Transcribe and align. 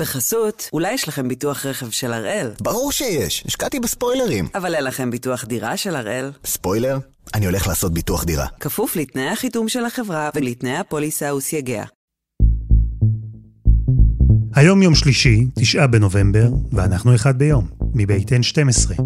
בחסות, 0.00 0.68
אולי 0.72 0.92
יש 0.92 1.08
לכם 1.08 1.28
ביטוח 1.28 1.66
רכב 1.66 1.90
של 1.90 2.12
הראל. 2.12 2.50
ברור 2.60 2.92
שיש, 2.92 3.44
השקעתי 3.46 3.80
בספוילרים. 3.80 4.48
אבל 4.54 4.74
אין 4.74 4.84
לכם 4.84 5.10
ביטוח 5.10 5.44
דירה 5.44 5.76
של 5.76 5.96
הראל. 5.96 6.30
ספוילר? 6.44 6.98
אני 7.34 7.46
הולך 7.46 7.66
לעשות 7.66 7.94
ביטוח 7.94 8.24
דירה. 8.24 8.46
כפוף 8.60 8.96
לתנאי 8.96 9.28
החיתום 9.28 9.68
של 9.68 9.84
החברה 9.84 10.30
ולתנאי 10.34 10.76
הפוליסה 10.76 11.34
וסייגיה. 11.34 11.84
היום 14.54 14.82
יום 14.82 14.94
שלישי, 14.94 15.46
תשעה 15.54 15.86
בנובמבר, 15.86 16.48
ואנחנו 16.72 17.14
אחד 17.14 17.38
ביום, 17.38 17.66
מבית 17.94 18.28
N12. 18.28 19.02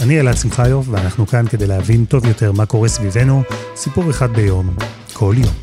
אני 0.00 0.20
אלעד 0.20 0.36
שמחיוף, 0.36 0.86
ואנחנו 0.88 1.26
כאן 1.26 1.48
כדי 1.48 1.66
להבין 1.66 2.04
טוב 2.04 2.26
יותר 2.26 2.52
מה 2.52 2.66
קורה 2.66 2.88
סביבנו, 2.88 3.42
סיפור 3.76 4.10
אחד 4.10 4.30
ביום, 4.30 4.76
כל 5.18 5.34
יום. 5.38 5.54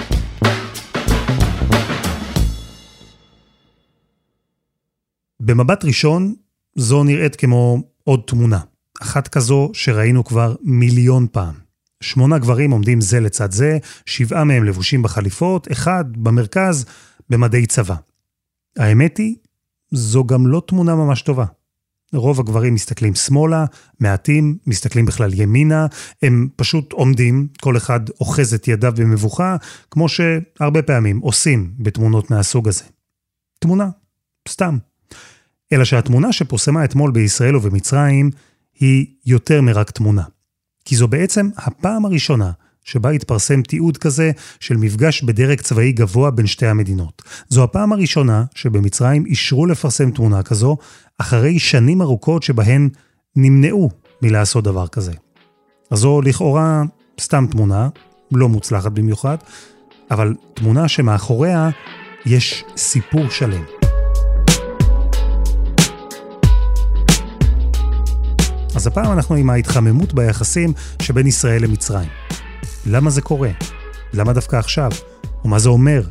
במבט 5.39 5.85
ראשון, 5.85 6.35
זו 6.75 7.03
נראית 7.03 7.35
כמו 7.35 7.83
עוד 8.03 8.21
תמונה. 8.27 8.59
אחת 9.01 9.27
כזו 9.27 9.71
שראינו 9.73 10.23
כבר 10.23 10.55
מיליון 10.61 11.27
פעם. 11.31 11.53
שמונה 12.01 12.37
גברים 12.37 12.71
עומדים 12.71 13.01
זה 13.01 13.19
לצד 13.19 13.51
זה, 13.51 13.77
שבעה 14.05 14.43
מהם 14.43 14.63
לבושים 14.63 15.01
בחליפות, 15.01 15.71
אחד 15.71 16.05
במרכז 16.17 16.85
במדי 17.29 17.65
צבא. 17.65 17.95
האמת 18.77 19.17
היא, 19.17 19.35
זו 19.91 20.23
גם 20.23 20.47
לא 20.47 20.61
תמונה 20.67 20.95
ממש 20.95 21.21
טובה. 21.21 21.45
רוב 22.13 22.39
הגברים 22.39 22.73
מסתכלים 22.73 23.15
שמאלה, 23.15 23.65
מעטים 23.99 24.57
מסתכלים 24.67 25.05
בכלל 25.05 25.33
ימינה, 25.33 25.87
הם 26.21 26.47
פשוט 26.55 26.93
עומדים, 26.93 27.47
כל 27.61 27.77
אחד 27.77 27.99
אוחז 28.19 28.53
את 28.53 28.67
ידיו 28.67 28.93
במבוכה, 28.97 29.55
כמו 29.91 30.09
שהרבה 30.09 30.81
פעמים 30.81 31.19
עושים 31.19 31.73
בתמונות 31.79 32.31
מהסוג 32.31 32.67
הזה. 32.67 32.83
תמונה, 33.59 33.89
סתם. 34.49 34.77
אלא 35.73 35.85
שהתמונה 35.85 36.33
שפורסמה 36.33 36.83
אתמול 36.83 37.11
בישראל 37.11 37.55
ובמצרים 37.55 38.29
היא 38.79 39.05
יותר 39.25 39.61
מרק 39.61 39.91
תמונה. 39.91 40.23
כי 40.85 40.95
זו 40.95 41.07
בעצם 41.07 41.49
הפעם 41.57 42.05
הראשונה 42.05 42.51
שבה 42.83 43.09
התפרסם 43.09 43.61
תיעוד 43.61 43.97
כזה 43.97 44.31
של 44.59 44.77
מפגש 44.77 45.23
בדרג 45.23 45.61
צבאי 45.61 45.91
גבוה 45.91 46.31
בין 46.31 46.47
שתי 46.47 46.67
המדינות. 46.67 47.21
זו 47.49 47.63
הפעם 47.63 47.93
הראשונה 47.93 48.43
שבמצרים 48.55 49.25
אישרו 49.25 49.65
לפרסם 49.65 50.11
תמונה 50.11 50.43
כזו, 50.43 50.77
אחרי 51.17 51.59
שנים 51.59 52.01
ארוכות 52.01 52.43
שבהן 52.43 52.89
נמנעו 53.35 53.89
מלעשות 54.21 54.63
דבר 54.63 54.87
כזה. 54.87 55.13
אז 55.91 55.99
זו 55.99 56.21
לכאורה 56.21 56.83
סתם 57.21 57.45
תמונה, 57.51 57.89
לא 58.31 58.49
מוצלחת 58.49 58.91
במיוחד, 58.91 59.37
אבל 60.11 60.35
תמונה 60.53 60.87
שמאחוריה 60.87 61.69
יש 62.25 62.63
סיפור 62.77 63.29
שלם. 63.29 63.63
אז 68.75 68.87
הפעם 68.87 69.11
אנחנו 69.11 69.35
עם 69.35 69.49
ההתחממות 69.49 70.13
ביחסים 70.13 70.73
שבין 71.01 71.27
ישראל 71.27 71.63
למצרים. 71.63 72.22
למה 72.85 73.09
זה 73.09 73.21
קורה? 73.21 73.49
למה 74.13 74.33
דווקא 74.33 74.55
עכשיו? 74.55 74.91
ומה 75.45 75.59
זה 75.59 75.69
אומר? 75.69 76.01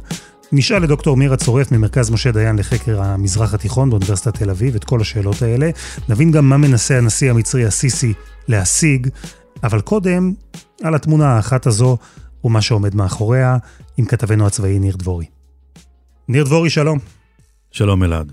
נשאל 0.52 0.82
לדוקטור 0.82 1.16
מירה 1.16 1.36
צורף 1.36 1.72
ממרכז 1.72 2.10
משה 2.10 2.32
דיין 2.32 2.56
לחקר 2.58 3.02
המזרח 3.02 3.54
התיכון 3.54 3.90
באוניברסיטת 3.90 4.38
תל 4.38 4.50
אביב 4.50 4.74
את 4.74 4.84
כל 4.84 5.00
השאלות 5.00 5.42
האלה. 5.42 5.70
נבין 6.08 6.30
גם 6.30 6.48
מה 6.48 6.56
מנסה 6.56 6.98
הנשיא 6.98 7.30
המצרי 7.30 7.64
הסיסי 7.64 8.12
להשיג, 8.48 9.08
אבל 9.62 9.80
קודם, 9.80 10.32
על 10.82 10.94
התמונה 10.94 11.36
האחת 11.36 11.66
הזו 11.66 11.98
ומה 12.44 12.62
שעומד 12.62 12.94
מאחוריה, 12.94 13.56
עם 13.96 14.04
כתבנו 14.04 14.46
הצבאי 14.46 14.78
ניר 14.78 14.96
דבורי. 14.96 15.26
ניר 16.28 16.44
דבורי, 16.44 16.70
שלום. 16.70 16.98
שלום 17.70 18.02
אלעד. 18.02 18.32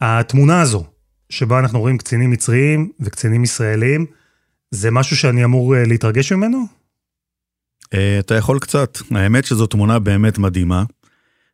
התמונה 0.00 0.60
הזו, 0.60 0.84
שבה 1.28 1.58
אנחנו 1.58 1.80
רואים 1.80 1.98
קצינים 1.98 2.30
מצריים 2.30 2.90
וקצינים 3.00 3.44
ישראלים, 3.44 4.06
זה 4.70 4.90
משהו 4.90 5.16
שאני 5.16 5.44
אמור 5.44 5.76
אה, 5.76 5.84
להתרגש 5.84 6.32
ממנו? 6.32 6.81
אה, 7.94 8.18
אתה 8.18 8.34
יכול 8.34 8.58
קצת. 8.58 8.98
האמת 9.10 9.44
שזו 9.44 9.66
תמונה 9.66 9.98
באמת 9.98 10.38
מדהימה. 10.38 10.84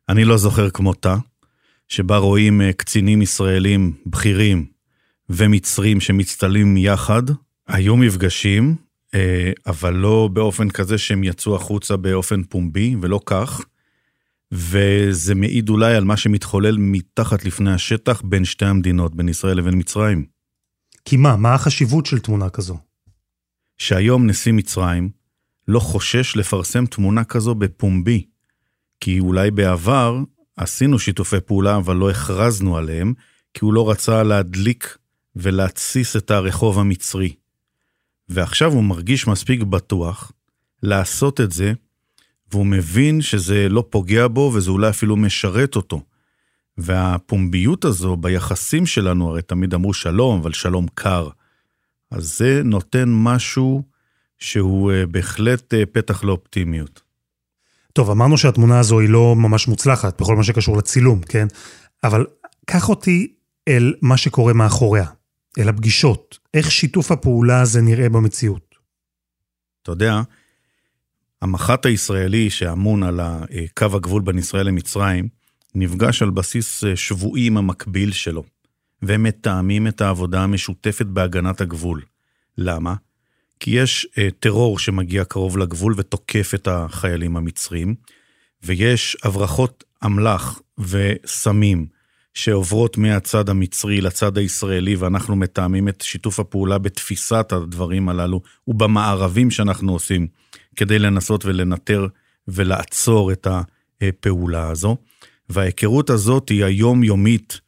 אני 0.09 0.25
לא 0.25 0.37
זוכר 0.37 0.69
כמותה, 0.69 1.15
שבה 1.87 2.17
רואים 2.17 2.61
אה, 2.61 2.73
קצינים 2.73 3.21
ישראלים 3.21 3.93
בכירים 4.05 4.65
ומצרים 5.29 6.01
שמצטלמים 6.01 6.77
יחד. 6.77 7.23
היו 7.67 7.97
מפגשים, 7.97 8.75
אבל 9.67 9.93
לא 9.93 10.29
באופן 10.33 10.69
כזה 10.69 10.97
שהם 10.97 11.23
יצאו 11.23 11.55
החוצה 11.55 11.97
באופן 11.97 12.43
פומבי, 12.43 12.95
ולא 13.01 13.19
כך. 13.25 13.61
וזה 14.51 15.35
מעיד 15.35 15.69
אולי 15.69 15.95
על 15.95 16.03
מה 16.03 16.17
שמתחולל 16.17 16.77
מתחת 16.77 17.45
לפני 17.45 17.73
השטח 17.73 18.21
בין 18.21 18.45
שתי 18.45 18.65
המדינות, 18.65 19.15
בין 19.15 19.29
ישראל 19.29 19.57
לבין 19.57 19.73
מצרים. 19.77 20.25
כי 21.05 21.17
מה, 21.17 21.35
מה 21.35 21.53
החשיבות 21.53 22.05
של 22.05 22.19
תמונה 22.19 22.49
כזו? 22.49 22.77
שהיום 23.77 24.27
נשיא 24.27 24.53
מצרים 24.53 25.09
לא 25.69 25.79
חושש 25.79 26.35
לפרסם 26.35 26.85
תמונה 26.85 27.23
כזו 27.23 27.55
בפומבי, 27.55 28.25
כי 28.99 29.19
אולי 29.19 29.51
בעבר 29.51 30.17
עשינו 30.57 30.99
שיתופי 30.99 31.39
פעולה, 31.39 31.75
אבל 31.75 31.95
לא 31.95 32.09
הכרזנו 32.09 32.77
עליהם, 32.77 33.13
כי 33.53 33.65
הוא 33.65 33.73
לא 33.73 33.91
רצה 33.91 34.23
להדליק 34.23 34.97
ולהתסיס 35.35 36.15
את 36.15 36.31
הרחוב 36.31 36.79
המצרי. 36.79 37.33
ועכשיו 38.29 38.71
הוא 38.71 38.83
מרגיש 38.83 39.27
מספיק 39.27 39.61
בטוח 39.61 40.31
לעשות 40.83 41.41
את 41.41 41.51
זה 41.51 41.73
והוא 42.51 42.65
מבין 42.65 43.21
שזה 43.21 43.69
לא 43.69 43.83
פוגע 43.89 44.27
בו 44.27 44.51
וזה 44.55 44.71
אולי 44.71 44.89
אפילו 44.89 45.15
משרת 45.15 45.75
אותו. 45.75 46.01
והפומביות 46.77 47.85
הזו 47.85 48.17
ביחסים 48.17 48.85
שלנו, 48.85 49.29
הרי 49.29 49.41
תמיד 49.41 49.73
אמרו 49.73 49.93
שלום, 49.93 50.39
אבל 50.39 50.53
שלום 50.53 50.85
קר. 50.93 51.29
אז 52.11 52.37
זה 52.37 52.61
נותן 52.63 53.09
משהו 53.09 53.83
שהוא 54.39 54.91
אה, 54.91 55.05
בהחלט 55.05 55.73
אה, 55.73 55.85
פתח 55.85 56.23
לאופטימיות. 56.23 57.01
טוב, 57.93 58.09
אמרנו 58.09 58.37
שהתמונה 58.37 58.79
הזו 58.79 58.99
היא 58.99 59.09
לא 59.09 59.35
ממש 59.35 59.67
מוצלחת 59.67 60.21
בכל 60.21 60.35
מה 60.35 60.43
שקשור 60.43 60.77
לצילום, 60.77 61.21
כן? 61.21 61.47
אבל 62.03 62.25
קח 62.65 62.89
אותי 62.89 63.33
אל 63.67 63.93
מה 64.01 64.17
שקורה 64.17 64.53
מאחוריה, 64.53 65.05
אל 65.59 65.69
הפגישות. 65.69 66.39
איך 66.53 66.71
שיתוף 66.71 67.11
הפעולה 67.11 67.61
הזה 67.61 67.81
נראה 67.81 68.09
במציאות? 68.09 68.75
אתה 69.81 69.91
יודע, 69.91 70.21
המח"ט 71.41 71.85
הישראלי 71.85 72.49
שאמון 72.49 73.03
על 73.03 73.19
קו 73.77 73.85
הגבול 73.95 74.21
בין 74.21 74.37
ישראל 74.37 74.67
למצרים, 74.67 75.27
נפגש 75.75 76.21
על 76.21 76.29
בסיס 76.29 76.83
אה, 76.83 76.95
שבועי 76.95 77.47
עם 77.47 77.57
המקביל 77.57 78.11
שלו, 78.11 78.43
והם 79.01 79.23
מתאמים 79.23 79.87
את 79.87 80.01
העבודה 80.01 80.43
המשותפת 80.43 81.05
בהגנת 81.05 81.61
הגבול. 81.61 82.01
למה? 82.57 82.95
כי 83.59 83.71
יש 83.71 84.07
uh, 84.11 84.31
טרור 84.39 84.79
שמגיע 84.79 85.23
קרוב 85.23 85.57
לגבול 85.57 85.93
ותוקף 85.97 86.51
את 86.55 86.67
החיילים 86.67 87.37
המצרים, 87.37 87.95
ויש 88.63 89.17
הברחות 89.23 89.83
אמל"ח 90.05 90.59
וסמים 90.79 91.85
שעוברות 92.33 92.97
מהצד 92.97 93.49
המצרי 93.49 94.01
לצד 94.01 94.37
הישראלי, 94.37 94.95
ואנחנו 94.95 95.35
מתאמים 95.35 95.87
את 95.87 96.01
שיתוף 96.01 96.39
הפעולה 96.39 96.77
בתפיסת 96.77 97.51
הדברים 97.51 98.09
הללו 98.09 98.41
ובמערבים 98.67 99.51
שאנחנו 99.51 99.93
עושים. 99.93 100.27
כדי 100.75 100.99
לנסות 100.99 101.45
ולנטר 101.45 102.07
ולעצור 102.47 103.31
את 103.31 103.47
הפעולה 104.01 104.69
הזו. 104.69 104.97
וההיכרות 105.49 106.09
הזאת 106.09 106.49
היא 106.49 106.65
היומיומית, 106.65 107.61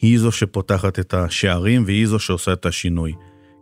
היא 0.00 0.18
זו 0.18 0.32
שפותחת 0.32 0.98
את 0.98 1.14
השערים 1.14 1.84
והיא 1.86 2.06
זו 2.06 2.18
שעושה 2.18 2.52
את 2.52 2.66
השינוי. 2.66 3.12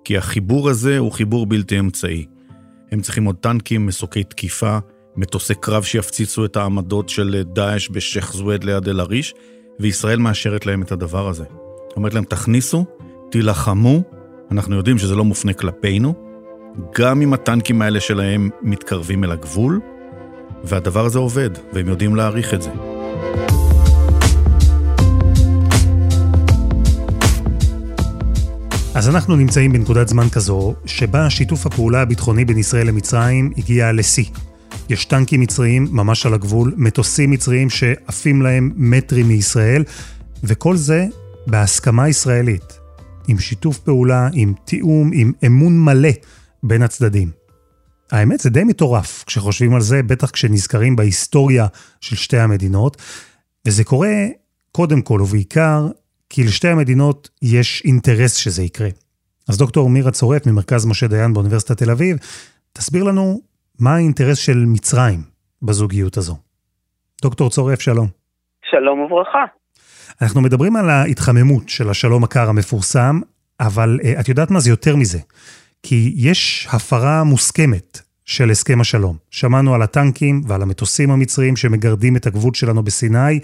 כי 0.05 0.17
החיבור 0.17 0.71
הזה 0.71 0.99
הוא 0.99 1.13
חיבור 1.13 1.47
בלתי 1.47 1.79
אמצעי. 1.79 2.27
הם 2.93 3.01
צריכים 3.01 3.25
עוד 3.25 3.37
טנקים, 3.37 3.87
מסוקי 3.87 4.25
תקיפה, 4.25 4.79
מטוסי 5.17 5.55
קרב 5.55 5.83
שיפציצו 5.83 6.45
את 6.45 6.57
העמדות 6.57 7.09
של 7.09 7.43
דאעש 7.53 7.89
בשייח' 7.91 8.33
זוויד 8.33 8.65
ליד 8.65 8.89
אל-עריש, 8.89 9.35
וישראל 9.81 10.19
מאשרת 10.19 10.67
להם 10.67 10.83
את 10.83 10.93
הדבר 10.93 11.29
הזה. 11.29 11.45
אומרת 11.97 12.15
להם, 12.15 12.25
תכניסו, 12.25 12.85
תילחמו, 13.31 14.03
אנחנו 14.51 14.77
יודעים 14.77 14.99
שזה 14.99 15.17
לא 15.17 15.25
מופנה 15.25 15.53
כלפינו, 15.53 16.15
גם 16.99 17.23
אם 17.23 17.33
הטנקים 17.33 17.83
האלה 17.83 18.01
שלהם 18.01 18.51
מתקרבים 18.63 19.25
אל 19.25 19.31
הגבול, 19.31 19.81
והדבר 20.65 21.05
הזה 21.05 21.19
עובד, 21.19 21.51
והם 21.73 21.89
יודעים 21.89 22.17
להעריך 22.17 22.55
את 22.55 22.63
זה. 22.63 22.71
אז 29.03 29.09
אנחנו 29.09 29.37
נמצאים 29.37 29.73
בנקודת 29.73 30.09
זמן 30.09 30.29
כזו, 30.29 30.75
שבה 30.87 31.31
שיתוף 31.31 31.67
הפעולה 31.67 32.03
הביטחוני 32.03 32.45
בין 32.45 32.59
ישראל 32.59 32.87
למצרים 32.87 33.53
הגיע 33.57 33.93
לשיא. 33.93 34.25
יש 34.89 35.05
טנקים 35.05 35.41
מצריים 35.41 35.89
ממש 35.91 36.27
על 36.27 36.35
הגבול, 36.35 36.75
מטוסים 36.77 37.31
מצריים 37.31 37.71
שעפים 37.71 38.43
להם 38.43 38.73
מטרים 38.77 39.29
מישראל, 39.29 39.85
וכל 40.45 40.77
זה 40.77 41.07
בהסכמה 41.47 42.09
ישראלית. 42.09 42.79
עם 43.29 43.39
שיתוף 43.39 43.79
פעולה, 43.79 44.29
עם 44.33 44.55
תיאום, 44.65 45.11
עם 45.15 45.33
אמון 45.47 45.85
מלא 45.85 46.13
בין 46.63 46.83
הצדדים. 46.83 47.31
האמת, 48.13 48.41
זה 48.41 48.51
די 48.51 48.65
מטורף 48.65 49.25
כשחושבים 49.27 49.75
על 49.75 49.81
זה, 49.81 50.03
בטח 50.03 50.31
כשנזכרים 50.31 50.97
בהיסטוריה 50.97 51.67
של 52.01 52.17
שתי 52.17 52.39
המדינות, 52.39 52.97
וזה 53.67 53.85
קורה 53.85 54.27
קודם 54.73 55.03
כל 55.03 55.21
ובעיקר 55.23 55.89
כי 56.35 56.45
לשתי 56.45 56.69
המדינות 56.69 57.29
יש 57.43 57.83
אינטרס 57.85 58.35
שזה 58.35 58.63
יקרה. 58.63 58.89
אז 59.49 59.59
דוקטור 59.59 59.91
מירה 59.91 60.11
צורף 60.11 60.47
ממרכז 60.47 60.87
משה 60.87 61.07
דיין 61.07 61.33
באוניברסיטת 61.33 61.79
תל 61.79 61.91
אביב, 61.91 62.17
תסביר 62.73 63.05
לנו 63.05 63.41
מה 63.81 63.95
האינטרס 63.95 64.39
של 64.39 64.65
מצרים 64.67 65.23
בזוגיות 65.63 66.17
הזו. 66.17 66.37
דוקטור 67.23 67.51
צורף, 67.51 67.81
שלום. 67.81 68.09
שלום 68.71 69.01
וברכה. 69.01 69.45
אנחנו 70.23 70.41
מדברים 70.41 70.77
על 70.77 70.91
ההתחממות 70.91 71.69
של 71.69 71.91
השלום 71.91 72.25
הקר 72.25 72.49
המפורסם, 72.49 73.21
אבל 73.61 73.99
uh, 74.03 74.21
את 74.21 74.29
יודעת 74.29 74.51
מה 74.51 74.61
זה 74.61 74.71
יותר 74.71 74.97
מזה. 74.97 75.19
כי 75.83 76.13
יש 76.17 76.69
הפרה 76.73 77.25
מוסכמת 77.25 78.01
של 78.25 78.51
הסכם 78.51 78.81
השלום. 78.81 79.17
שמענו 79.31 79.75
על 79.75 79.83
הטנקים 79.83 80.41
ועל 80.49 80.63
המטוסים 80.63 81.11
המצריים 81.11 81.57
שמגרדים 81.57 82.17
את 82.17 82.27
הגבול 82.27 82.55
שלנו 82.55 82.83
בסיני. 82.83 83.41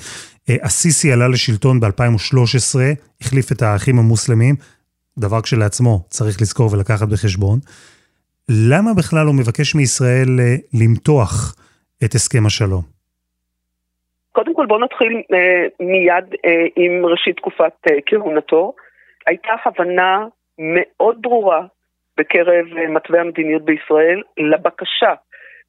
א-סיסי 0.51 1.13
עלה 1.13 1.29
לשלטון 1.29 1.81
ב-2013, 1.81 2.79
החליף 3.21 3.53
את 3.53 3.63
האחים 3.63 3.99
המוסלמים, 3.99 4.55
דבר 5.19 5.41
כשלעצמו 5.41 6.05
צריך 6.09 6.41
לזכור 6.41 6.73
ולקחת 6.73 7.09
בחשבון. 7.09 7.59
למה 8.71 8.95
בכלל 8.95 9.27
הוא 9.27 9.35
מבקש 9.35 9.75
מישראל 9.75 10.41
אה, 10.41 10.55
למתוח 10.75 11.55
את 12.05 12.15
הסכם 12.15 12.47
השלום? 12.47 12.99
קודם 14.33 14.55
כל 14.55 14.67
בואו 14.67 14.85
נתחיל 14.85 15.23
אה, 15.35 15.67
מיד 15.81 16.35
אה, 16.45 16.67
עם 16.77 17.07
ראשית 17.07 17.37
תקופת 17.37 17.73
אה, 17.91 17.97
כהונתו. 18.07 18.75
הייתה 19.27 19.53
הבנה 19.65 20.27
מאוד 20.59 21.23
ברורה 21.23 21.67
בקרב 22.19 22.67
אה, 22.79 22.89
מתווי 22.89 23.19
המדיניות 23.19 23.65
בישראל 23.65 24.23
לבקשה 24.37 25.15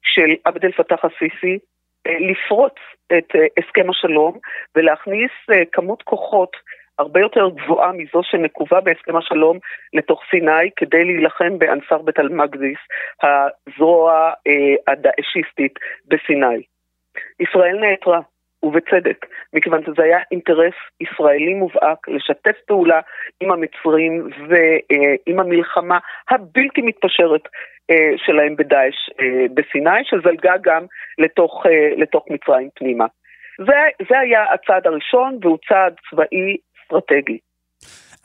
של 0.02 0.34
עבד 0.44 0.64
אל 0.64 0.72
פתאח 0.72 1.04
א-סיסי 1.04 1.58
אה, 2.06 2.16
לפרוץ 2.20 2.74
את 3.18 3.36
אה, 3.36 3.46
הסכם 3.58 3.90
השלום 3.90 4.38
ולהכניס 4.76 5.30
כמות 5.72 6.02
כוחות 6.02 6.56
הרבה 6.98 7.20
יותר 7.20 7.48
גבוהה 7.48 7.92
מזו 7.92 8.20
שנקובה 8.22 8.80
בהסכם 8.80 9.16
השלום 9.16 9.58
לתוך 9.92 10.22
סיני 10.30 10.70
כדי 10.76 11.04
להילחם 11.04 11.58
באנסר 11.58 11.98
בית 11.98 12.18
אל-מקדיס, 12.18 12.78
הזרוע 13.22 14.32
הדאעשיסטית 14.86 15.74
בסיני. 16.08 16.62
ישראל 17.40 17.76
נעתרה. 17.80 18.20
ובצדק, 18.62 19.26
מכיוון 19.52 19.82
שזה 19.86 20.02
היה 20.02 20.18
אינטרס 20.30 20.74
ישראלי 21.00 21.54
מובהק 21.54 22.08
לשתף 22.08 22.56
פעולה 22.66 23.00
עם 23.40 23.52
המצרים 23.52 24.28
ועם 24.48 25.40
המלחמה 25.40 25.98
הבלתי 26.30 26.82
מתפשרת 26.82 27.44
אה, 27.90 28.12
שלהם 28.16 28.56
בדאעש 28.56 28.98
אה, 29.20 29.46
בסיני, 29.54 30.00
שזלגה 30.04 30.54
גם 30.62 30.82
לתוך, 31.18 31.62
אה, 31.66 32.02
לתוך 32.02 32.24
מצרים 32.30 32.68
פנימה. 32.74 33.06
זה, 33.58 34.06
זה 34.08 34.18
היה 34.18 34.40
הצעד 34.54 34.86
הראשון 34.86 35.38
והוא 35.42 35.58
צעד 35.68 35.94
צבאי 36.10 36.56
אסטרטגי. 36.76 37.38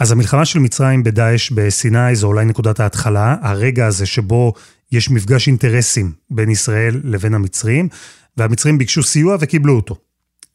אז 0.02 0.12
המלחמה 0.12 0.46
של 0.46 0.60
מצרים 0.60 1.04
בדאעש 1.04 1.52
בסיני 1.52 2.16
זו 2.16 2.28
אולי 2.28 2.46
נקודת 2.46 2.80
ההתחלה, 2.80 3.36
הרגע 3.42 3.86
הזה 3.86 4.06
שבו 4.06 4.54
יש 4.92 5.12
מפגש 5.12 5.48
אינטרסים 5.48 6.06
בין 6.30 6.50
ישראל 6.50 6.94
לבין 7.04 7.34
המצרים, 7.34 7.88
והמצרים 8.38 8.78
ביקשו 8.78 9.04
סיוע 9.04 9.36
וקיבלו 9.42 9.74
אותו. 9.76 9.96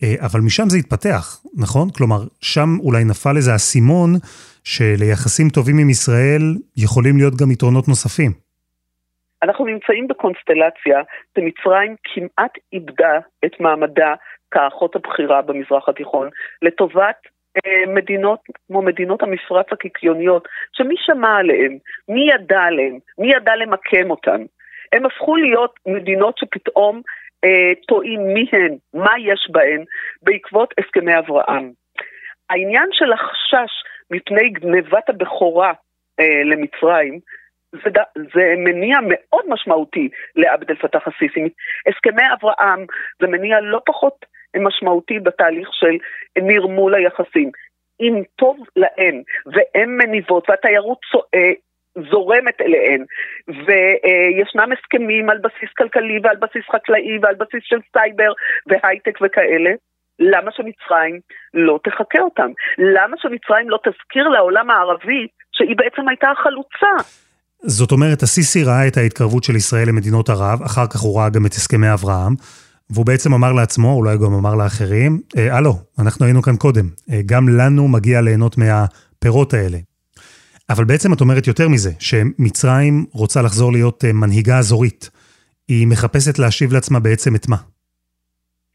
אה, 0.03 0.27
אבל 0.27 0.41
משם 0.41 0.69
זה 0.69 0.79
התפתח, 0.79 1.25
נכון? 1.63 1.89
כלומר, 1.97 2.21
שם 2.41 2.69
אולי 2.81 3.05
נפל 3.05 3.37
איזה 3.37 3.55
אסימון 3.55 4.11
שליחסים 4.65 5.49
טובים 5.49 5.79
עם 5.79 5.91
ישראל 5.91 6.43
יכולים 6.77 7.17
להיות 7.17 7.35
גם 7.41 7.51
יתרונות 7.51 7.89
נוספים. 7.89 8.33
אנחנו 9.43 9.65
נמצאים 9.65 10.09
בקונסטלציה 10.09 10.99
שמצרים 11.35 11.97
כמעט 12.05 12.53
איבדה 12.73 13.19
את 13.45 13.61
מעמדה 13.61 14.15
כאחות 14.51 14.97
הבכירה 14.97 15.43
במזרח 15.43 15.89
התיכון 15.89 16.29
לטובת 16.63 17.17
אה, 17.57 17.93
מדינות 17.95 18.41
כמו 18.67 18.83
מדינות 18.83 19.23
המפרץ 19.23 19.67
הקיקיוניות, 19.73 20.49
שמי 20.73 20.95
שמע 20.99 21.37
עליהן? 21.37 21.79
מי 22.09 22.29
ידע 22.35 22.61
עליהן? 22.61 22.99
מי 23.19 23.33
ידע 23.35 23.57
למקם 23.57 24.11
אותן? 24.11 24.43
הם 24.93 25.07
הפכו 25.07 25.37
להיות 25.37 25.75
מדינות 25.87 26.39
שפתאום 26.39 27.03
טועים 27.89 28.21
מי 28.35 28.47
הן, 28.53 28.77
מה 28.95 29.13
יש 29.19 29.49
בהן, 29.51 29.85
בעקבות 30.23 30.75
הסכמי 30.79 31.19
אברהם. 31.19 31.73
העניין 32.51 32.89
של 32.93 33.13
החשש 33.13 33.73
מפני 34.11 34.51
גנבת 34.51 35.09
הבכורה 35.09 35.73
אה, 36.21 36.45
למצרים, 36.45 37.21
זה, 37.73 37.91
זה 38.15 38.55
מניע 38.57 38.99
מאוד 39.09 39.45
משמעותי 39.49 40.09
לעבד 40.37 40.71
אל 40.71 40.77
פתח 40.77 41.09
א-סיסי. 41.09 41.49
הסכמי 41.87 42.23
אברהם 42.33 42.87
זה 43.21 43.27
מניע 43.27 43.61
לא 43.61 43.81
פחות 43.87 44.25
משמעותי 44.57 45.19
בתהליך 45.19 45.69
של 45.73 45.97
נרמול 46.39 46.95
היחסים. 46.95 47.51
אם 48.01 48.23
טוב 48.37 48.57
להן 48.77 49.23
והן 49.47 49.97
מניבות 49.97 50.51
והתיירות 50.51 50.99
אה, 51.35 51.53
זורמת 52.11 52.61
אליהן, 52.61 53.05
וישנם 53.49 54.69
הסכמים 54.73 55.31
על 55.31 55.39
בסיס 55.39 55.71
כלכלי 55.79 56.19
ועל 56.23 56.37
בסיס 56.37 56.65
חקלאי 56.73 57.19
ועל 57.23 57.35
בסיס 57.35 57.63
של 57.63 57.79
סייבר 57.93 58.33
והייטק 58.67 59.19
וכאלה, 59.23 59.71
למה 60.19 60.51
שמצרים 60.57 61.21
לא 61.55 61.79
תחקה 61.85 62.21
אותם? 62.21 62.51
למה 62.79 63.17
שמצרים 63.19 63.71
לא 63.71 63.79
תזכיר 63.85 64.29
לעולם 64.29 64.71
הערבי 64.71 65.27
שהיא 65.53 65.77
בעצם 65.77 66.09
הייתה 66.09 66.29
החלוצה? 66.31 67.11
זאת 67.63 67.93
אומרת, 67.93 68.23
הסיסי 68.23 68.65
ראה 68.65 68.89
את 68.89 68.97
ההתקרבות 68.97 69.45
של 69.45 69.57
ישראל 69.57 69.89
למדינות 69.89 70.29
ערב, 70.29 70.63
אחר 70.63 70.87
כך 70.87 71.01
הוא 71.01 71.21
ראה 71.21 71.31
גם 71.31 71.47
את 71.47 71.53
הסכמי 71.53 71.93
אברהם, 71.93 72.35
והוא 72.91 73.07
בעצם 73.07 73.35
אמר 73.35 73.53
לעצמו, 73.53 73.93
אולי 73.93 74.17
גם 74.17 74.35
אמר 74.35 74.55
לאחרים, 74.55 75.21
אה, 75.39 75.57
הלו, 75.57 75.73
אנחנו 75.99 76.25
היינו 76.25 76.43
כאן 76.43 76.57
קודם, 76.57 76.85
אה, 77.13 77.21
גם 77.27 77.49
לנו 77.49 77.89
מגיע 77.89 78.21
ליהנות 78.21 78.57
מהפירות 78.59 79.55
האלה. 79.55 79.79
אבל 80.71 80.85
בעצם 80.85 81.13
את 81.13 81.21
אומרת 81.21 81.47
יותר 81.47 81.69
מזה, 81.69 81.91
שמצרים 81.99 83.07
רוצה 83.13 83.43
לחזור 83.43 83.73
להיות 83.73 84.05
אה, 84.05 84.13
מנהיגה 84.13 84.59
אזורית. 84.59 85.11
היא 85.69 85.87
מחפשת 85.87 86.39
להשיב 86.39 86.73
לעצמה 86.73 87.01
בעצם 87.01 87.35
את 87.35 87.49
מה? 87.49 87.57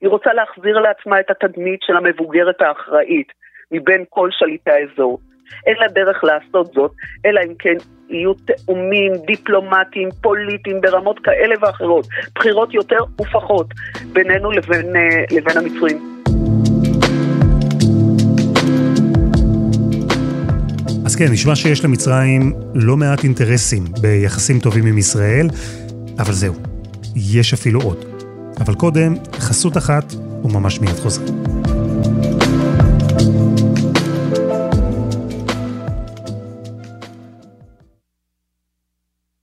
היא 0.01 0.09
רוצה 0.09 0.29
להחזיר 0.33 0.79
לעצמה 0.79 1.19
את 1.19 1.29
התדמית 1.29 1.79
של 1.81 1.97
המבוגרת 1.97 2.61
האחראית 2.61 3.27
מבין 3.71 4.03
כל 4.09 4.29
שליטי 4.31 4.71
האזור. 4.71 5.19
אין 5.65 5.75
לה 5.79 5.87
דרך 5.87 6.23
לעשות 6.23 6.73
זאת, 6.73 6.91
אלא 7.25 7.41
אם 7.47 7.53
כן 7.59 7.75
יהיו 8.09 8.33
תאומים 8.33 9.11
דיפלומטיים, 9.27 10.09
פוליטיים, 10.21 10.81
ברמות 10.81 11.19
כאלה 11.23 11.55
ואחרות, 11.61 12.07
בחירות 12.35 12.73
יותר 12.73 12.99
ופחות 13.21 13.67
בינינו 14.13 14.51
לבין, 14.51 14.95
אה, 14.95 15.23
לבין 15.31 15.57
המצרים. 15.57 16.14
אז 21.15 21.19
כן, 21.19 21.31
נשמע 21.31 21.55
שיש 21.55 21.83
למצרים 21.85 22.53
לא 22.73 22.97
מעט 22.97 23.23
אינטרסים 23.23 23.85
ביחסים 24.01 24.59
טובים 24.59 24.85
עם 24.85 24.97
ישראל, 24.97 25.49
אבל 26.19 26.33
זהו, 26.33 26.53
יש 27.15 27.53
אפילו 27.53 27.81
עוד. 27.81 28.05
אבל 28.59 28.75
קודם, 28.75 29.15
חסות 29.39 29.77
אחת, 29.77 30.13
וממש 30.43 30.79
מיד 30.79 30.95
חוזר. 30.95 31.21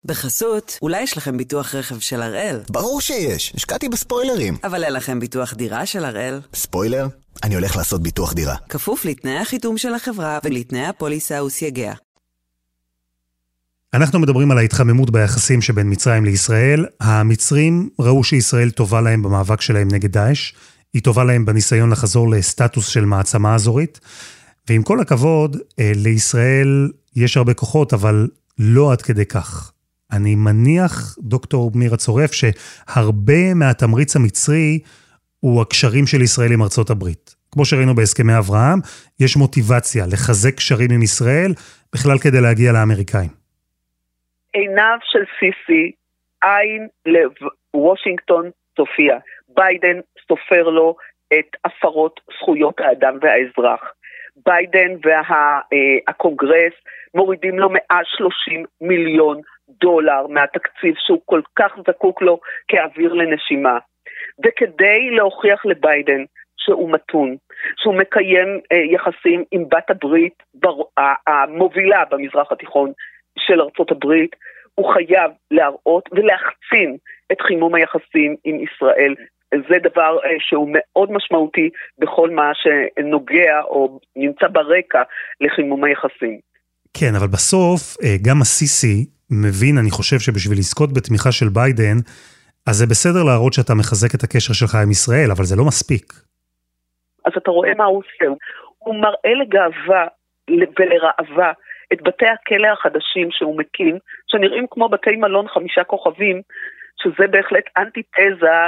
בחסות, 0.05 0.79
אולי 0.83 1.03
יש 1.03 1.17
לכם 1.17 1.37
ביטוח 1.37 1.75
רכב 1.75 1.99
של 1.99 2.23
הראל? 2.23 2.61
ברור 2.71 3.01
שיש, 3.01 3.53
השקעתי 3.57 3.89
בספוילרים. 3.89 4.57
אבל 4.65 4.85
אין 4.85 4.93
לכם 4.93 5.21
ביטוח 5.21 5.55
דירה 5.55 5.87
של 5.87 6.05
הראל? 6.05 6.41
ספוילר? 6.55 7.07
אני 7.43 7.55
הולך 7.55 7.77
לעשות 7.77 8.03
ביטוח 8.03 8.33
דירה. 8.33 8.57
כפוף 8.69 9.05
לתנאי 9.05 9.39
החיתום 9.39 9.79
של 9.79 9.95
החברה 9.95 10.39
ולתנאי 10.45 10.87
הפוליסה 10.87 11.45
וסייגיה. 11.45 11.95
אנחנו 13.95 14.19
מדברים 14.19 14.51
על 14.51 14.59
ההתחממות 14.59 15.11
ביחסים 15.11 15.63
שבין 15.63 15.91
מצרים 15.91 16.25
לישראל. 16.25 16.87
המצרים 17.01 17.89
ראו 17.99 18.25
שישראל 18.25 18.71
טובה 18.71 19.01
להם 19.01 19.23
במאבק 19.23 19.61
שלהם 19.61 19.89
נגד 19.93 20.13
דאעש, 20.13 20.53
היא 20.95 21.03
טובה 21.03 21.25
להם 21.25 21.45
בניסיון 21.45 21.91
לחזור 21.91 22.31
לסטטוס 22.31 22.87
של 22.87 23.05
מעצמה 23.05 23.55
אזורית, 23.55 24.01
ועם 24.69 24.83
כל 24.83 25.01
הכבוד, 25.01 25.57
אה, 25.79 25.93
לישראל 25.95 26.91
יש 27.17 27.37
הרבה 27.37 27.55
כוחות, 27.55 27.93
אבל 27.93 28.29
לא 28.59 28.93
עד 28.93 29.03
כדי 29.03 29.27
כך. 29.27 29.73
אני 30.13 30.35
מניח, 30.35 31.17
דוקטור 31.23 31.71
מירה 31.75 31.97
צורף, 31.97 32.33
שהרבה 32.33 33.55
מהתמריץ 33.55 34.17
המצרי 34.17 34.79
הוא 35.45 35.63
הקשרים 35.63 36.07
של 36.07 36.23
ישראל 36.23 36.53
עם 36.53 36.63
ארצות 36.63 36.91
הברית. 36.91 37.35
כמו 37.53 37.65
שראינו 37.65 37.95
בהסכמי 37.95 38.33
אברהם, 38.39 38.79
יש 39.21 39.37
מוטיבציה 39.37 40.05
לחזק 40.13 40.55
קשרים 40.57 40.91
עם 40.95 41.03
ישראל, 41.03 41.53
בכלל 41.95 42.19
כדי 42.23 42.41
להגיע 42.41 42.73
לאמריקאים. 42.73 43.33
עיניו 44.53 44.99
של 45.03 45.25
סיסי, 45.39 45.93
עין 46.43 46.89
לוושינגטון 47.07 48.51
תופיע. 48.75 49.19
ביידן 49.49 50.01
סופר 50.29 50.63
לו 50.63 50.97
את 51.39 51.51
הפרות 51.65 52.21
זכויות 52.39 52.81
האדם 52.81 53.15
והאזרח. 53.23 53.81
ביידן 54.47 54.91
והקונגרס 55.03 56.75
וה, 56.85 56.93
מורידים 57.15 57.59
לו 57.59 57.71
130 57.71 58.65
מיליון 58.81 59.41
דולר 59.69 60.27
מהתקציב 60.27 60.95
שהוא 61.07 61.21
כל 61.25 61.41
כך 61.59 61.73
זקוק 61.89 62.23
לו 62.23 62.41
כאוויר 62.69 63.13
לנשימה. 63.13 63.79
וכדי 64.45 65.11
להוכיח 65.11 65.67
לביידן 65.67 66.25
שהוא 66.57 66.93
מתון, 66.93 67.37
שהוא 67.77 67.95
מקיים 67.95 68.61
אה, 68.73 68.77
יחסים 68.95 69.45
עם 69.53 69.65
בת 69.69 69.91
הברית 69.91 70.43
בר, 70.55 70.77
המובילה 71.27 72.05
במזרח 72.11 72.53
התיכון 72.53 72.93
של 73.39 73.61
ארצות 73.61 73.91
הברית, 73.91 74.37
הוא 74.75 74.95
חייב 74.95 75.31
להראות 75.51 76.09
ולהחצין 76.13 76.97
את 77.33 77.41
חימום 77.41 77.75
היחסים 77.75 78.37
עם 78.45 78.57
ישראל. 78.61 79.15
זה 79.69 79.77
דבר 79.83 80.19
אה, 80.25 80.31
שהוא 80.39 80.69
מאוד 80.73 81.13
משמעותי 81.13 81.71
בכל 81.99 82.31
מה 82.31 82.51
שנוגע 82.55 83.61
או 83.65 84.01
נמצא 84.17 84.47
ברקע 84.49 85.03
לחימום 85.41 85.85
היחסים. 85.85 86.39
כן, 86.95 87.15
אבל 87.19 87.27
בסוף 87.27 87.97
אה, 88.03 88.17
גם 88.27 88.41
הסיסי 88.41 89.07
מבין, 89.31 89.79
אני 89.79 89.91
חושב 89.91 90.19
שבשביל 90.19 90.59
לזכות 90.59 90.93
בתמיכה 90.93 91.33
של 91.33 91.49
ביידן, 91.49 91.97
אז 92.69 92.75
זה 92.77 92.87
בסדר 92.87 93.23
להראות 93.23 93.53
שאתה 93.53 93.75
מחזק 93.75 94.15
את 94.15 94.23
הקשר 94.25 94.53
שלך 94.53 94.75
עם 94.75 94.91
ישראל, 94.91 95.31
אבל 95.37 95.45
זה 95.45 95.57
לא 95.57 95.65
מספיק. 95.65 96.13
אז 97.25 97.33
אתה 97.37 97.51
רואה 97.51 97.75
מה 97.75 97.85
הוא 97.85 97.99
עושה. 97.99 98.35
הוא 98.79 98.95
מראה 98.95 99.35
לגאווה 99.41 100.07
ולראווה 100.79 101.53
את 101.93 102.03
בתי 102.03 102.27
הכלא 102.27 102.69
החדשים 102.69 103.29
שהוא 103.31 103.59
מקים, 103.59 103.99
שנראים 104.27 104.67
כמו 104.71 104.89
בתי 104.89 105.17
מלון 105.17 105.49
חמישה 105.49 105.85
כוכבים, 105.85 106.43
שזה 107.03 107.27
בהחלט 107.31 107.65
אנטיתזה 107.77 108.59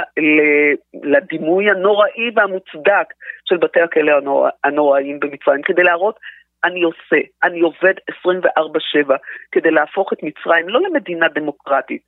לדימוי 1.03 1.69
הנוראי 1.69 2.29
והמוצדק 2.35 3.07
של 3.45 3.57
בתי 3.57 3.81
הכלא 3.81 4.11
הנורא, 4.11 4.49
הנוראיים 4.63 5.19
במצרים, 5.19 5.61
כדי 5.61 5.83
להראות 5.83 6.19
אני 6.63 6.81
עושה, 6.81 7.21
אני 7.43 7.59
עובד 7.59 7.93
24/7 8.09 9.15
כדי 9.51 9.71
להפוך 9.71 10.13
את 10.13 10.17
מצרים 10.23 10.69
לא 10.69 10.79
למדינה 10.81 11.27
דמוקרטית, 11.27 12.01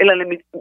אלא 0.00 0.14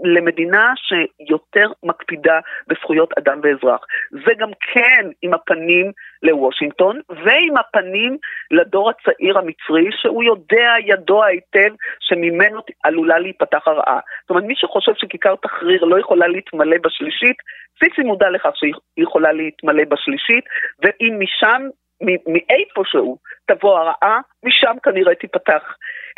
למדינה 0.04 0.74
שיותר 0.78 1.72
מקפידה 1.84 2.40
בזכויות 2.68 3.18
אדם 3.18 3.40
ואזרח. 3.44 3.86
זה 4.12 4.34
גם 4.38 4.50
כן 4.74 5.10
עם 5.22 5.34
הפנים 5.34 5.92
לוושינגטון 6.24 7.00
ועם 7.10 7.58
הפנים 7.58 8.18
לדור 8.52 8.90
הצעיר 8.90 9.38
המצרי, 9.38 9.90
שהוא 9.92 10.24
יודע, 10.24 10.74
ידוע 10.86 11.26
היטב, 11.26 11.74
שממנו 12.00 12.62
עלולה 12.84 13.20
להיפתח 13.20 13.68
הרעה. 13.68 14.00
זאת 14.22 14.30
אומרת, 14.30 14.44
מי 14.44 14.54
שחושב 14.56 14.92
שכיכר 14.96 15.36
תחריר 15.36 15.84
לא 15.84 16.00
יכולה 16.00 16.28
להתמלא 16.28 16.78
בשלישית, 16.84 17.38
סיסי 17.80 18.02
מודע 18.02 18.30
לכך 18.30 18.52
שהיא 18.56 18.74
יכולה 18.98 19.32
להתמלא 19.32 19.84
בשלישית, 19.90 20.46
ואם 20.82 21.20
משם 21.20 21.62
מאיפשהו 22.02 23.18
תבוא 23.48 23.80
הרעה, 23.80 24.20
משם 24.44 24.76
כנראה 24.84 25.16
תיפתח, 25.16 25.64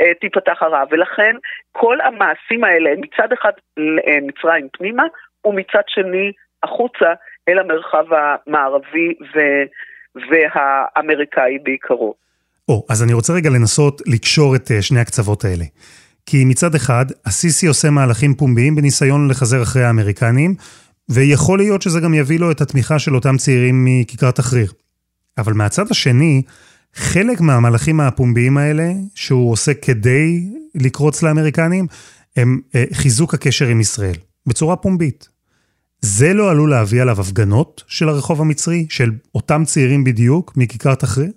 אה, 0.02 0.14
תיפתח 0.22 0.58
הרעה. 0.62 0.84
ולכן 0.92 1.36
כל 1.72 1.98
המעשים 2.02 2.64
האלה, 2.64 2.90
מצד 2.98 3.34
אחד 3.34 3.52
אה, 4.08 4.18
מצרים 4.22 4.68
פנימה, 4.78 5.04
ומצד 5.46 5.86
שני 5.88 6.32
החוצה 6.64 7.14
אל 7.50 7.60
המרחב 7.60 8.06
המערבי 8.14 9.14
ו, 9.36 9.40
והאמריקאי 10.16 11.60
בעיקרו. 11.64 12.14
או, 12.70 12.86
אז 12.90 13.04
אני 13.04 13.14
רוצה 13.14 13.34
רגע 13.34 13.50
לנסות 13.50 14.02
לקשור 14.14 14.56
את 14.56 14.72
אה, 14.72 14.82
שני 14.82 15.00
הקצוות 15.00 15.44
האלה. 15.46 15.66
כי 16.26 16.46
מצד 16.46 16.76
אחד, 16.76 17.06
הסיסי 17.26 17.68
עושה 17.68 17.90
מהלכים 17.90 18.34
פומביים 18.34 18.76
בניסיון 18.76 19.30
לחזר 19.30 19.64
אחרי 19.64 19.84
האמריקנים, 19.84 20.56
ויכול 21.10 21.58
להיות 21.60 21.82
שזה 21.82 22.00
גם 22.00 22.14
יביא 22.14 22.40
לו 22.40 22.52
את 22.52 22.62
התמיכה 22.62 23.00
של 23.00 23.16
אותם 23.16 23.38
צעירים 23.38 23.86
מכיכר 23.86 24.32
תחריר. 24.32 24.72
אבל 25.38 25.54
מהצד 25.54 25.84
השני, 25.92 26.42
חלק 26.94 27.42
מהמהלכים 27.42 28.00
הפומביים 28.00 28.58
האלה, 28.58 28.88
שהוא 29.16 29.52
עושה 29.52 29.72
כדי 29.86 30.28
לקרוץ 30.86 31.24
לאמריקנים, 31.24 31.86
הם 32.38 32.62
אה, 32.76 32.84
חיזוק 32.94 33.34
הקשר 33.34 33.66
עם 33.66 33.80
ישראל, 33.80 34.18
בצורה 34.48 34.76
פומבית. 34.76 35.30
זה 36.02 36.34
לא 36.34 36.52
עלול 36.52 36.70
להביא 36.70 37.02
עליו 37.02 37.16
הפגנות 37.22 37.84
של 37.88 38.10
הרחוב 38.10 38.42
המצרי, 38.42 38.86
של 38.90 39.10
אותם 39.36 39.62
צעירים 39.64 40.04
בדיוק, 40.04 40.52
מכיכר 40.58 40.96
תחריר? 40.96 41.32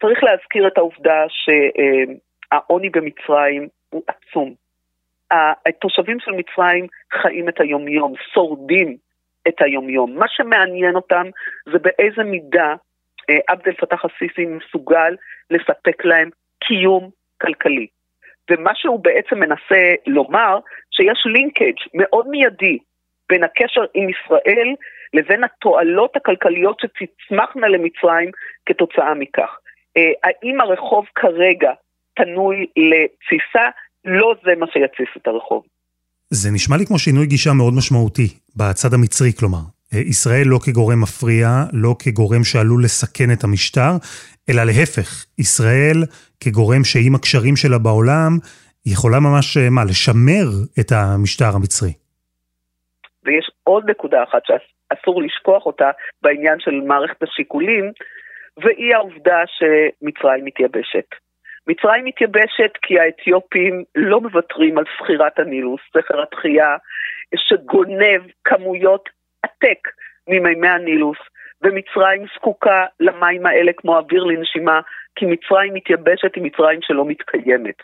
צריך 0.00 0.18
להזכיר 0.22 0.66
את 0.66 0.78
העובדה 0.78 1.20
שהעוני 1.28 2.90
במצרים 2.90 3.68
הוא 3.90 4.02
עצום. 4.06 4.54
התושבים 5.66 6.16
של 6.20 6.30
מצרים 6.30 6.86
חיים 7.22 7.48
את 7.48 7.60
היומיום, 7.60 8.14
שורדים 8.34 8.96
את 9.48 9.62
היומיום. 9.62 10.18
מה 10.18 10.26
שמעניין 10.28 10.96
אותם 10.96 11.26
זה 11.72 11.78
באיזה 11.78 12.22
מידה 12.24 12.74
אה, 13.30 13.38
עבד 13.48 13.66
אל 13.66 13.72
פתח 13.72 14.04
א-סיסי 14.04 14.46
מסוגל 14.46 15.16
לספק 15.50 16.04
להם 16.04 16.30
קיום 16.64 17.10
כלכלי. 17.40 17.86
ומה 18.50 18.70
שהוא 18.74 19.00
בעצם 19.04 19.38
מנסה 19.38 19.94
לומר, 20.06 20.58
שיש 20.90 21.22
לינקג' 21.26 21.78
מאוד 21.94 22.28
מיידי 22.28 22.78
בין 23.28 23.44
הקשר 23.44 23.84
עם 23.94 24.08
ישראל 24.08 24.74
לבין 25.14 25.44
התועלות 25.44 26.16
הכלכליות 26.16 26.80
שתצמחנה 26.80 27.68
למצרים 27.68 28.30
כתוצאה 28.66 29.14
מכך. 29.14 29.58
אה, 29.96 30.12
האם 30.24 30.60
הרחוב 30.60 31.06
כרגע 31.14 31.72
פנוי 32.14 32.66
לתסיסה? 32.76 33.68
לא 34.04 34.34
זה 34.44 34.54
מה 34.54 34.66
שיתסיס 34.66 35.08
את 35.16 35.26
הרחוב. 35.26 35.64
זה 36.30 36.50
נשמע 36.50 36.76
לי 36.76 36.86
כמו 36.86 36.98
שינוי 36.98 37.26
גישה 37.26 37.52
מאוד 37.52 37.74
משמעותי, 37.74 38.28
בצד 38.56 38.94
המצרי 38.94 39.32
כלומר. 39.38 39.64
אה, 39.94 39.98
ישראל 39.98 40.46
לא 40.46 40.58
כגורם 40.64 41.00
מפריע, 41.00 41.48
לא 41.72 41.94
כגורם 41.98 42.44
שעלול 42.44 42.84
לסכן 42.84 43.32
את 43.32 43.44
המשטר, 43.44 43.92
אלא 44.48 44.62
להפך, 44.64 45.24
ישראל 45.38 45.96
כגורם 46.40 46.84
שעם 46.84 47.14
הקשרים 47.14 47.56
שלה 47.56 47.78
בעולם, 47.78 48.32
יכולה 48.86 49.20
ממש, 49.20 49.56
אה, 49.56 49.70
מה, 49.70 49.84
לשמר 49.84 50.48
את 50.80 50.92
המשטר 50.92 51.50
המצרי. 51.54 51.92
ויש 53.24 53.50
עוד 53.64 53.90
נקודה 53.90 54.22
אחת 54.22 54.42
שאסור 54.46 55.22
לשכוח 55.22 55.66
אותה 55.66 55.90
בעניין 56.22 56.60
של 56.60 56.74
מערכת 56.86 57.22
השיקולים, 57.22 57.84
והיא 58.62 58.94
העובדה 58.94 59.38
שמצרים 59.46 60.44
מתייבשת. 60.44 61.08
מצרים 61.68 62.04
מתייבשת 62.04 62.72
כי 62.82 63.00
האתיופים 63.00 63.84
לא 63.94 64.20
מוותרים 64.20 64.78
על 64.78 64.84
סחירת 64.98 65.38
הנילוס, 65.38 65.80
זכר 65.94 66.22
התחייה, 66.22 66.76
שגונב 67.36 68.22
כמויות 68.44 69.08
עתק 69.42 69.88
ממימי 70.28 70.68
הנילוס, 70.68 71.18
ומצרים 71.62 72.24
זקוקה 72.34 72.86
למים 73.00 73.46
האלה 73.46 73.72
כמו 73.76 73.96
אוויר 73.96 74.24
לנשימה, 74.24 74.80
כי 75.16 75.26
מצרים 75.26 75.74
מתייבשת 75.74 76.34
היא 76.34 76.44
מצרים 76.44 76.80
שלא 76.82 77.04
מתקיימת. 77.04 77.74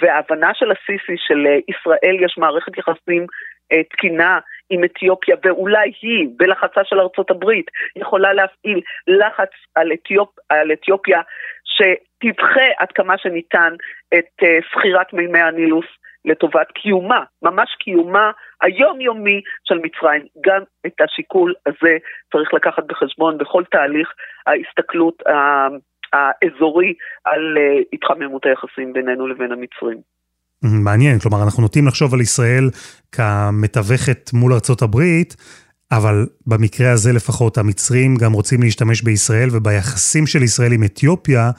וההבנה 0.00 0.50
של 0.54 0.70
הסיסי 0.70 1.16
של 1.16 1.46
אה, 1.46 2.26
יש 2.26 2.38
מערכת 2.38 2.78
יחסים 2.78 3.26
אה, 3.72 3.82
תקינה 3.82 4.38
עם 4.70 4.84
אתיופיה, 4.84 5.36
ואולי 5.44 5.92
היא, 6.02 6.28
בלחצה 6.36 6.80
של 6.84 7.00
ארצות 7.00 7.30
הברית, 7.30 7.66
יכולה 7.96 8.32
להפעיל 8.32 8.80
לחץ 9.06 9.50
על, 9.74 9.92
אתיופ, 9.92 10.28
על 10.48 10.72
אתיופיה, 10.72 11.20
שתדחה 11.64 12.66
עד 12.78 12.92
כמה 12.92 13.18
שניתן 13.18 13.74
את 14.14 14.42
אה, 14.42 14.58
סחירת 14.72 15.12
מימי 15.12 15.40
הנילוס 15.40 15.86
לטובת 16.24 16.72
קיומה, 16.72 17.24
ממש 17.42 17.76
קיומה 17.80 18.30
היומיומי 18.62 19.40
של 19.64 19.78
מצרים. 19.78 20.22
גם 20.40 20.62
את 20.86 21.00
השיקול 21.00 21.54
הזה 21.66 21.96
צריך 22.32 22.54
לקחת 22.54 22.84
בחשבון 22.86 23.38
בכל 23.38 23.64
תהליך 23.70 24.12
ההסתכלות 24.46 25.22
האזורי 26.12 26.94
על 27.24 27.58
אה, 27.58 27.78
התחממות 27.92 28.46
היחסים 28.46 28.92
בינינו 28.92 29.26
לבין 29.26 29.52
המצרים. 29.52 30.17
מעניין, 30.62 31.18
כלומר 31.18 31.42
אנחנו 31.42 31.62
נוטים 31.62 31.86
לחשוב 31.86 32.14
על 32.14 32.20
ישראל 32.20 32.70
כמתווכת 33.12 34.30
מול 34.32 34.52
ארצות 34.52 34.82
הברית, 34.82 35.36
אבל 35.90 36.26
במקרה 36.46 36.92
הזה 36.92 37.12
לפחות 37.12 37.58
המצרים 37.58 38.16
גם 38.16 38.32
רוצים 38.32 38.62
להשתמש 38.62 39.02
בישראל 39.02 39.48
וביחסים 39.52 40.26
של 40.26 40.42
ישראל 40.42 40.72
עם 40.72 40.84
אתיופיה, 40.84 41.50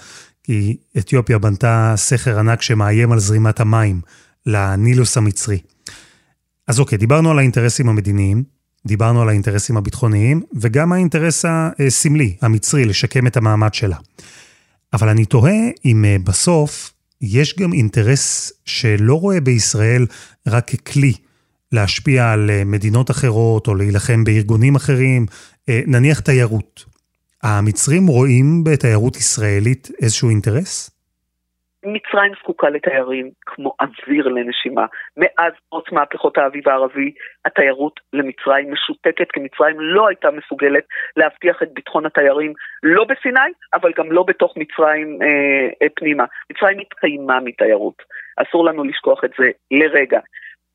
כי 0.44 0.78
אתיופיה 0.98 1.38
בנתה 1.38 1.94
סכר 1.98 2.40
ענק 2.40 2.62
שמאיים 2.62 3.12
על 3.12 3.20
זרימת 3.20 3.60
המים 3.60 4.02
לנילוס 4.46 5.18
המצרי. 5.18 5.60
אז 6.68 6.80
אוקיי, 6.80 6.98
דיברנו 6.98 7.32
על 7.32 7.40
האינטרסים 7.40 7.90
המדיניים, 7.90 8.44
דיברנו 8.86 9.22
על 9.22 9.30
האינטרסים 9.30 9.78
הביטחוניים, 9.78 10.42
וגם 10.54 10.94
האינטרס 10.94 11.46
הסמלי, 11.48 12.36
המצרי, 12.42 12.86
לשקם 12.86 13.28
את 13.28 13.38
המעמד 13.38 13.74
שלה. 13.74 13.98
אבל 14.94 15.10
אני 15.10 15.26
תוהה 15.26 15.60
אם 15.86 16.06
אה, 16.06 16.18
בסוף 16.24 16.94
יש 17.22 17.56
גם 17.60 17.74
אינטרס 17.74 18.52
שלא 18.66 19.16
רואה 19.16 19.42
בישראל 19.42 20.06
רק 20.48 20.72
ככלי 20.76 21.14
להשפיע 21.72 22.32
על 22.32 22.50
אה, 22.50 22.64
מדינות 22.64 23.12
אחרות 23.12 23.68
או 23.68 23.76
להילחם 23.76 24.24
בארגונים 24.24 24.76
אחרים, 24.76 25.26
אה, 25.70 25.82
נניח 25.88 26.20
תיירות. 26.20 26.86
המצרים 27.44 28.08
רואים 28.08 28.64
בתיירות 28.64 29.18
ישראלית 29.18 29.90
איזשהו 30.02 30.30
אינטרס? 30.30 30.90
מצרים 31.84 32.34
זקוקה 32.40 32.70
לתיירים 32.70 33.32
כמו 33.46 33.74
אוויר 33.82 34.28
לנשימה. 34.28 34.86
מאז 35.18 35.54
פרוץ 35.70 35.92
מהפכות 35.92 36.38
האביב 36.38 36.70
הערבי, 36.70 37.12
התיירות 37.46 38.00
למצרים 38.14 38.74
משותקת, 38.74 39.32
כי 39.32 39.40
מצרים 39.40 39.80
לא 39.80 40.08
הייתה 40.08 40.32
מסוגלת 40.32 40.84
להבטיח 41.18 41.64
את 41.64 41.74
ביטחון 41.74 42.06
התיירים, 42.06 42.54
לא 42.84 43.04
בסיני, 43.04 43.52
אבל 43.74 43.92
גם 43.98 44.12
לא 44.12 44.24
בתוך 44.24 44.54
מצרים 44.58 45.20
אה, 45.22 45.68
אה, 45.82 45.88
פנימה. 45.96 46.26
מצרים 46.52 46.80
התקיימה 46.80 47.40
מתיירות. 47.40 48.04
אסור 48.38 48.66
לנו 48.66 48.84
לשכוח 48.84 49.24
את 49.24 49.32
זה 49.40 49.50
לרגע. 49.72 50.20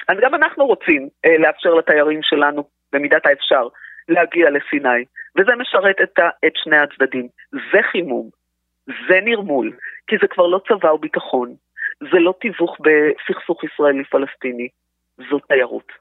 אז 0.08 0.16
גם 0.22 0.34
אנחנו 0.34 0.66
רוצים 0.66 1.08
אה, 1.24 1.38
לאפשר 1.38 1.74
לתיירים 1.74 2.20
שלנו, 2.22 2.64
במידת 2.92 3.26
האפשר, 3.26 3.68
להגיע 4.08 4.50
לסיני, 4.50 5.04
וזה 5.38 5.52
משרת 5.58 5.96
את, 6.02 6.18
ה, 6.18 6.28
את 6.46 6.52
שני 6.54 6.76
הצדדים. 6.76 7.28
זה 7.52 7.82
חימום, 7.92 8.30
זה 8.86 9.20
נרמול, 9.24 9.72
כי 10.06 10.16
זה 10.22 10.26
כבר 10.30 10.46
לא 10.46 10.60
צבא 10.68 10.90
או 10.90 10.98
ביטחון, 10.98 11.54
זה 12.00 12.18
לא 12.18 12.34
תיווך 12.40 12.76
בסכסוך 12.80 13.64
ישראלי-פלסטיני, 13.64 14.68
זו 15.30 15.38
תיירות. 15.38 15.92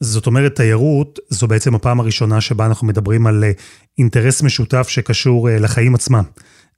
זאת 0.00 0.26
אומרת, 0.26 0.52
תיירות 0.52 1.18
זו 1.28 1.48
בעצם 1.48 1.74
הפעם 1.74 2.00
הראשונה 2.00 2.40
שבה 2.40 2.66
אנחנו 2.66 2.86
מדברים 2.86 3.26
על 3.26 3.44
אה, 3.44 3.50
אינטרס 3.98 4.42
משותף 4.42 4.88
שקשור 4.88 5.48
אה, 5.48 5.56
לחיים 5.64 5.94
עצמם. 5.94 6.24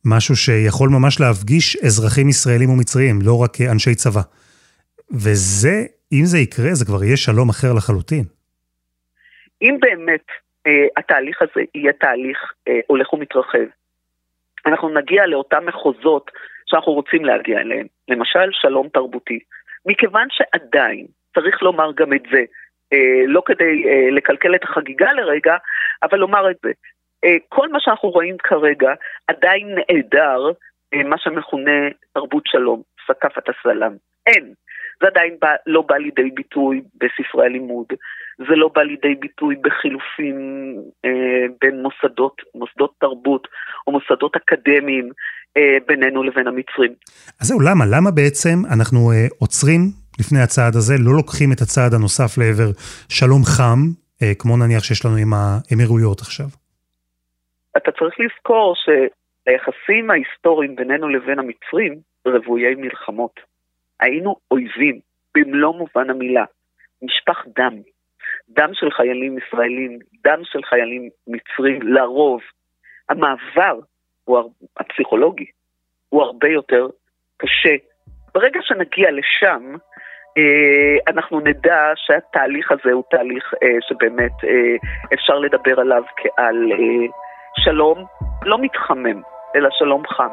משהו 0.04 0.36
שיכול 0.36 0.88
ממש 0.88 1.20
להפגיש 1.20 1.76
אזרחים 1.76 2.28
ישראלים 2.28 2.70
ומצריים, 2.70 3.18
לא 3.22 3.42
רק 3.42 3.60
אה, 3.60 3.72
אנשי 3.72 3.94
צבא. 3.94 4.20
וזה, 5.10 5.84
אם 6.12 6.24
זה 6.24 6.38
יקרה, 6.38 6.74
זה 6.74 6.84
כבר 6.84 7.04
יהיה 7.04 7.16
שלום 7.16 7.48
אחר 7.48 7.72
לחלוטין. 7.76 8.24
אם 9.62 9.76
באמת 9.80 10.26
אה, 10.66 10.86
התהליך 10.96 11.42
הזה 11.42 11.60
יהיה 11.74 11.92
תהליך 11.92 12.38
אה, 12.68 12.80
הולך 12.86 13.12
ומתרחב, 13.12 13.66
אנחנו 14.66 14.88
נגיע 14.88 15.26
לאותם 15.26 15.66
מחוזות 15.66 16.30
שאנחנו 16.66 16.92
רוצים 16.92 17.24
להגיע 17.24 17.60
אליהם, 17.60 17.86
למשל 18.08 18.48
שלום 18.52 18.88
תרבותי. 18.88 19.38
מכיוון 19.86 20.26
שעדיין, 20.30 21.06
צריך 21.34 21.62
לומר 21.62 21.92
גם 21.92 22.12
את 22.12 22.22
זה, 22.32 22.44
אה, 22.92 23.22
לא 23.26 23.42
כדי 23.46 23.84
אה, 23.88 24.10
לקלקל 24.10 24.54
את 24.54 24.64
החגיגה 24.64 25.12
לרגע, 25.12 25.56
אבל 26.02 26.18
לומר 26.18 26.50
את 26.50 26.56
זה. 26.62 26.70
אה, 27.24 27.36
כל 27.48 27.68
מה 27.68 27.80
שאנחנו 27.80 28.08
רואים 28.08 28.36
כרגע 28.38 28.92
עדיין 29.28 29.74
נעדר 29.74 30.50
אה, 30.94 31.02
מה 31.02 31.18
שמכונה 31.18 31.88
תרבות 32.12 32.46
שלום, 32.46 32.82
סקפת 33.06 33.48
הסלאם. 33.48 33.92
אין. 34.26 34.54
זה 35.00 35.06
עדיין 35.06 35.36
בא, 35.40 35.54
לא 35.66 35.82
בא 35.82 35.96
לידי 35.96 36.30
ביטוי 36.34 36.82
בספרי 36.94 37.46
הלימוד, 37.46 37.86
זה 38.48 38.56
לא 38.56 38.70
בא 38.74 38.82
לידי 38.82 39.14
ביטוי 39.14 39.56
בחילופים 39.64 40.36
אה, 41.04 41.44
בין 41.60 41.82
מוסדות, 41.82 42.42
מוסדות 42.54 42.92
תרבות 43.00 43.48
או 43.86 43.92
מוסדות 43.92 44.36
אקדמיים 44.36 45.10
אה, 45.56 45.76
בינינו 45.88 46.22
לבין 46.22 46.46
המצרים. 46.46 46.92
אז 47.40 47.46
זהו, 47.46 47.60
למה? 47.60 47.84
למה 47.86 48.10
בעצם 48.10 48.56
אנחנו 48.74 48.98
אה, 49.12 49.26
עוצרים 49.38 49.80
לפני 50.20 50.40
הצעד 50.40 50.74
הזה, 50.76 50.94
לא 50.98 51.12
לוקחים 51.16 51.52
את 51.52 51.60
הצעד 51.60 51.94
הנוסף 51.94 52.38
לעבר 52.38 52.70
שלום 53.08 53.42
חם, 53.44 53.80
אה, 54.22 54.34
כמו 54.38 54.56
נניח 54.56 54.84
שיש 54.84 55.04
לנו 55.04 55.16
עם 55.16 55.32
האמירויות 55.34 56.20
עכשיו? 56.20 56.46
אתה 57.76 57.90
צריך 57.92 58.14
לזכור 58.20 58.74
שהיחסים 58.82 60.10
ההיסטוריים 60.10 60.76
בינינו 60.76 61.08
לבין 61.08 61.38
המצרים 61.38 61.94
רוויי 62.26 62.74
מלחמות. 62.74 63.40
היינו 64.00 64.36
אויבים, 64.50 65.00
במלוא 65.34 65.74
מובן 65.74 66.10
המילה. 66.10 66.44
משפח 67.02 67.44
דם. 67.56 67.74
דם 68.54 68.70
של 68.72 68.90
חיילים 68.90 69.38
ישראלים, 69.38 69.98
דם 70.24 70.40
של 70.44 70.62
חיילים 70.62 71.08
מצרים, 71.26 71.82
לרוב. 71.82 72.40
המעבר 73.08 73.78
הוא 74.24 74.50
הפסיכולוגי 74.76 75.46
הוא 76.08 76.22
הרבה 76.22 76.48
יותר 76.48 76.86
קשה. 77.36 77.74
ברגע 78.34 78.60
שנגיע 78.62 79.10
לשם, 79.10 79.74
אה, 80.38 81.12
אנחנו 81.12 81.40
נדע 81.40 81.92
שהתהליך 81.96 82.72
הזה 82.72 82.92
הוא 82.92 83.02
תהליך 83.10 83.54
אה, 83.62 83.68
שבאמת 83.88 84.32
אה, 84.44 84.76
אפשר 85.14 85.38
לדבר 85.38 85.80
עליו 85.80 86.02
כעל 86.16 86.56
שלום 87.64 88.04
לא 88.42 88.58
מתחמם, 88.58 89.22
אלא 89.56 89.68
שלום 89.72 90.02
חם. 90.06 90.30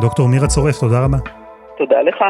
דוקטור 0.00 0.28
מירה 0.28 0.46
צורף, 0.46 0.80
תודה 0.80 1.04
רבה. 1.04 1.18
תודה 1.78 2.02
לך. 2.02 2.24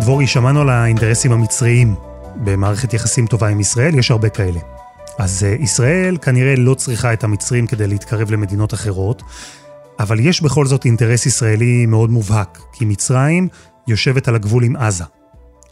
דבורי, 0.00 0.26
שמענו 0.26 0.60
על 0.60 0.68
האינטרסים 0.68 1.32
המצריים 1.32 1.94
במערכת 2.44 2.94
יחסים 2.94 3.26
טובה 3.26 3.48
עם 3.48 3.60
ישראל, 3.60 3.98
יש 3.98 4.10
הרבה 4.10 4.28
כאלה. 4.28 4.60
אז 5.18 5.42
uh, 5.42 5.62
ישראל 5.62 6.16
כנראה 6.16 6.56
לא 6.56 6.74
צריכה 6.74 7.12
את 7.12 7.24
המצרים 7.24 7.66
כדי 7.66 7.86
להתקרב 7.86 8.30
למדינות 8.30 8.74
אחרות, 8.74 9.22
אבל 9.98 10.20
יש 10.20 10.42
בכל 10.42 10.66
זאת 10.66 10.84
אינטרס 10.84 11.26
ישראלי 11.26 11.86
מאוד 11.86 12.10
מובהק, 12.10 12.58
כי 12.72 12.84
מצרים 12.84 13.48
יושבת 13.88 14.28
על 14.28 14.34
הגבול 14.34 14.64
עם 14.64 14.76
עזה. 14.76 15.04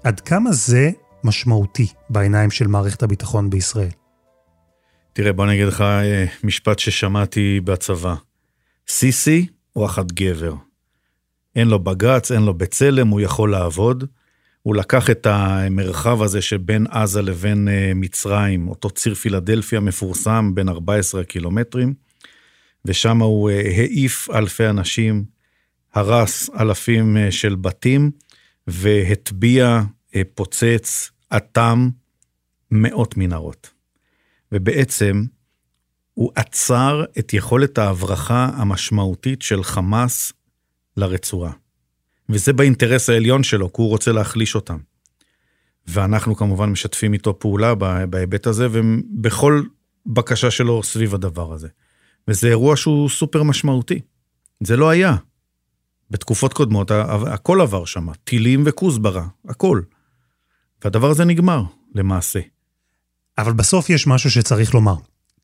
עד 0.05 0.21
כמה 0.21 0.53
זה 0.53 0.91
משמעותי 1.25 1.87
בעיניים 2.11 2.51
של 2.51 2.67
מערכת 2.67 3.03
הביטחון 3.03 3.51
בישראל? 3.51 3.91
תראה, 5.13 5.33
בוא 5.33 5.45
אני 5.45 5.55
אגיד 5.55 5.67
לך 5.67 5.81
אה, 5.81 6.25
משפט 6.45 6.79
ששמעתי 6.79 7.61
בצבא. 7.65 8.15
סיסי 8.89 9.47
הוא 9.73 9.87
אחת 9.87 10.13
גבר. 10.13 10.55
אין 11.57 11.69
לו 11.69 11.79
בג"ץ, 11.79 12.33
אין 12.33 12.43
לו 12.43 12.55
בצלם, 12.55 13.09
הוא 13.09 13.21
יכול 13.21 13.51
לעבוד. 13.51 14.05
הוא 14.63 14.77
לקח 14.77 15.11
את 15.11 15.27
המרחב 15.27 16.23
הזה 16.23 16.43
שבין 16.43 16.87
עזה 16.91 17.23
לבין 17.23 17.69
אה, 17.69 17.93
מצרים, 17.95 18.69
אותו 18.69 18.91
ציר 18.91 19.15
פילדלפיה 19.15 19.81
מפורסם 19.81 20.53
בין 20.55 20.69
14 20.69 21.25
קילומטרים, 21.25 21.95
ושם 22.85 23.23
הוא 23.23 23.51
אה, 23.51 23.61
העיף 23.61 24.31
אלפי 24.31 24.67
אנשים, 24.67 25.25
הרס 25.95 26.51
אלפים 26.61 27.17
של 27.31 27.55
בתים, 27.55 28.11
והטביע, 28.67 29.83
פוצץ, 30.35 31.11
אטם 31.37 31.89
מאות 32.71 33.17
מנהרות. 33.17 33.71
ובעצם 34.53 35.25
הוא 36.15 36.33
עצר 36.35 37.05
את 37.19 37.35
יכולת 37.35 37.79
ההברחה 37.79 38.51
המשמעותית 38.55 39.43
של 39.43 39.63
חמאס 39.63 40.33
לרצועה. 40.97 41.53
וזה 42.29 42.53
באינטרס 42.53 43.11
העליון 43.11 43.43
שלו, 43.43 43.73
כי 43.73 43.83
הוא 43.83 43.89
רוצה 43.89 44.13
להחליש 44.13 44.55
אותם. 44.55 44.79
ואנחנו 45.87 46.37
כמובן 46.37 46.71
משתפים 46.71 47.13
איתו 47.13 47.39
פעולה 47.39 47.75
בהיבט 48.11 48.47
הזה, 48.47 48.67
ובכל 48.73 49.63
בקשה 50.07 50.51
שלו 50.51 50.83
סביב 50.83 51.15
הדבר 51.15 51.53
הזה. 51.53 51.69
וזה 52.29 52.49
אירוע 52.49 52.77
שהוא 52.77 53.09
סופר 53.09 53.43
משמעותי. 53.43 54.01
זה 54.61 54.77
לא 54.77 54.89
היה. 54.89 55.17
בתקופות 56.11 56.53
קודמות 56.53 56.91
הכל 57.27 57.61
עבר 57.61 57.85
שם, 57.85 58.07
טילים 58.25 58.63
וכוסברה, 58.67 59.27
הכל. 59.49 59.81
והדבר 60.85 61.11
הזה 61.11 61.25
נגמר, 61.25 61.63
למעשה. 61.95 62.41
אבל 63.39 63.53
בסוף 63.53 63.91
יש 63.91 64.07
משהו 64.07 64.31
שצריך 64.31 64.75
לומר. 64.75 64.95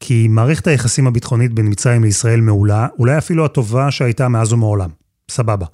כי 0.01 0.29
מערכת 0.29 0.67
היחסים 0.67 1.07
הביטחונית 1.07 1.53
בין 1.53 1.71
מצרים 1.71 2.05
לישראל 2.05 2.41
מעולה, 2.41 2.87
אולי 2.99 3.19
אפילו 3.19 3.45
הטובה 3.45 3.91
שהייתה 3.91 4.29
מאז 4.29 4.53
ומעולם. 4.53 4.91
סבבה. 5.31 5.67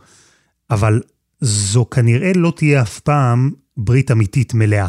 אבל 0.71 1.01
זו 1.41 1.91
כנראה 1.91 2.33
לא 2.37 2.53
תהיה 2.57 2.83
אף 2.83 3.01
פעם 3.01 3.51
ברית 3.77 4.11
אמיתית 4.11 4.55
מלאה. 4.55 4.89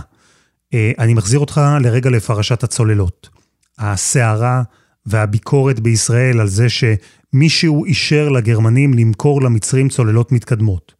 אה, 0.73 0.91
אני 0.99 1.13
מחזיר 1.13 1.39
אותך 1.39 1.61
לרגע 1.81 2.09
לפרשת 2.09 2.63
הצוללות. 2.63 3.29
הסערה 3.77 4.63
והביקורת 5.05 5.79
בישראל 5.79 6.39
על 6.39 6.47
זה 6.47 6.67
שמישהו 6.69 7.85
אישר 7.85 8.29
לגרמנים 8.29 8.93
למכור 8.93 9.41
למצרים 9.41 9.89
צוללות 9.89 10.31
מתקדמות. 10.31 10.93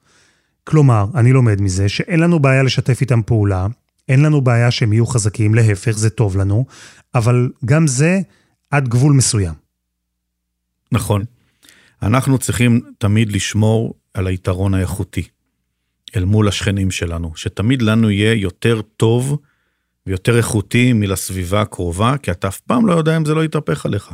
כלומר, 0.64 1.06
אני 1.16 1.34
לומד 1.34 1.62
מזה 1.62 1.90
שאין 1.90 2.20
לנו 2.20 2.40
בעיה 2.40 2.64
לשתף 2.64 3.02
איתם 3.02 3.22
פעולה, 3.22 3.68
אין 4.10 4.22
לנו 4.22 4.42
בעיה 4.42 4.72
שהם 4.72 4.94
יהיו 4.94 5.06
חזקים, 5.06 5.56
להפך, 5.56 5.92
זה 5.92 6.10
טוב 6.10 6.38
לנו, 6.38 6.66
אבל 7.16 7.50
גם 7.66 7.88
זה 7.88 8.20
עד 8.72 8.88
גבול 8.88 9.14
מסוים. 9.14 9.54
נכון. 10.92 11.24
אנחנו 12.02 12.38
צריכים 12.38 12.82
תמיד 12.98 13.32
לשמור 13.32 13.94
על 14.14 14.28
היתרון 14.28 14.74
האיכותי 14.74 15.28
אל 16.16 16.26
מול 16.26 16.48
השכנים 16.48 16.92
שלנו, 16.92 17.32
שתמיד 17.36 17.82
לנו 17.82 18.12
יהיה 18.12 18.34
יותר 18.34 18.82
טוב 18.82 19.40
ויותר 20.08 20.38
איכותי 20.38 20.94
מלסביבה 20.94 21.62
הקרובה, 21.62 22.18
כי 22.18 22.32
אתה 22.32 22.48
אף 22.48 22.60
פעם 22.60 22.88
לא 22.88 22.94
יודע 22.94 23.18
אם 23.18 23.26
זה 23.26 23.34
לא 23.34 23.44
יתהפך 23.44 23.86
עליך. 23.86 24.12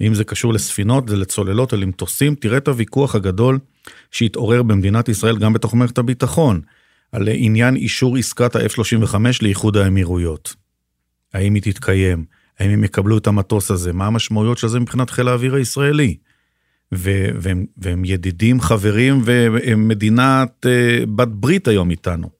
אם 0.00 0.14
זה 0.14 0.24
קשור 0.24 0.52
לספינות 0.52 1.10
ולצוללות 1.10 1.72
ולמטוסים, 1.72 2.34
תראה 2.34 2.56
את 2.56 2.68
הוויכוח 2.68 3.14
הגדול 3.14 3.58
שהתעורר 4.10 4.62
במדינת 4.62 5.08
ישראל 5.08 5.38
גם 5.38 5.52
בתוך 5.52 5.74
מערכת 5.74 5.98
הביטחון. 5.98 6.60
על 7.12 7.28
עניין 7.32 7.76
אישור 7.76 8.16
עסקת 8.16 8.56
ה-F-35 8.56 9.16
לאיחוד 9.42 9.76
האמירויות. 9.76 10.54
האם 11.34 11.54
היא 11.54 11.62
תתקיים? 11.62 12.24
האם 12.58 12.70
הם 12.70 12.84
יקבלו 12.84 13.18
את 13.18 13.26
המטוס 13.26 13.70
הזה? 13.70 13.92
מה 13.92 14.06
המשמעויות 14.06 14.58
של 14.58 14.68
זה 14.68 14.80
מבחינת 14.80 15.10
חיל 15.10 15.28
האוויר 15.28 15.54
הישראלי? 15.54 16.16
ו- 16.94 17.28
והם, 17.40 17.66
והם 17.76 18.04
ידידים, 18.04 18.60
חברים, 18.60 19.22
והם 19.24 19.88
מדינת 19.88 20.66
uh, 20.66 21.06
בת 21.06 21.28
ברית 21.28 21.68
היום 21.68 21.90
איתנו. 21.90 22.30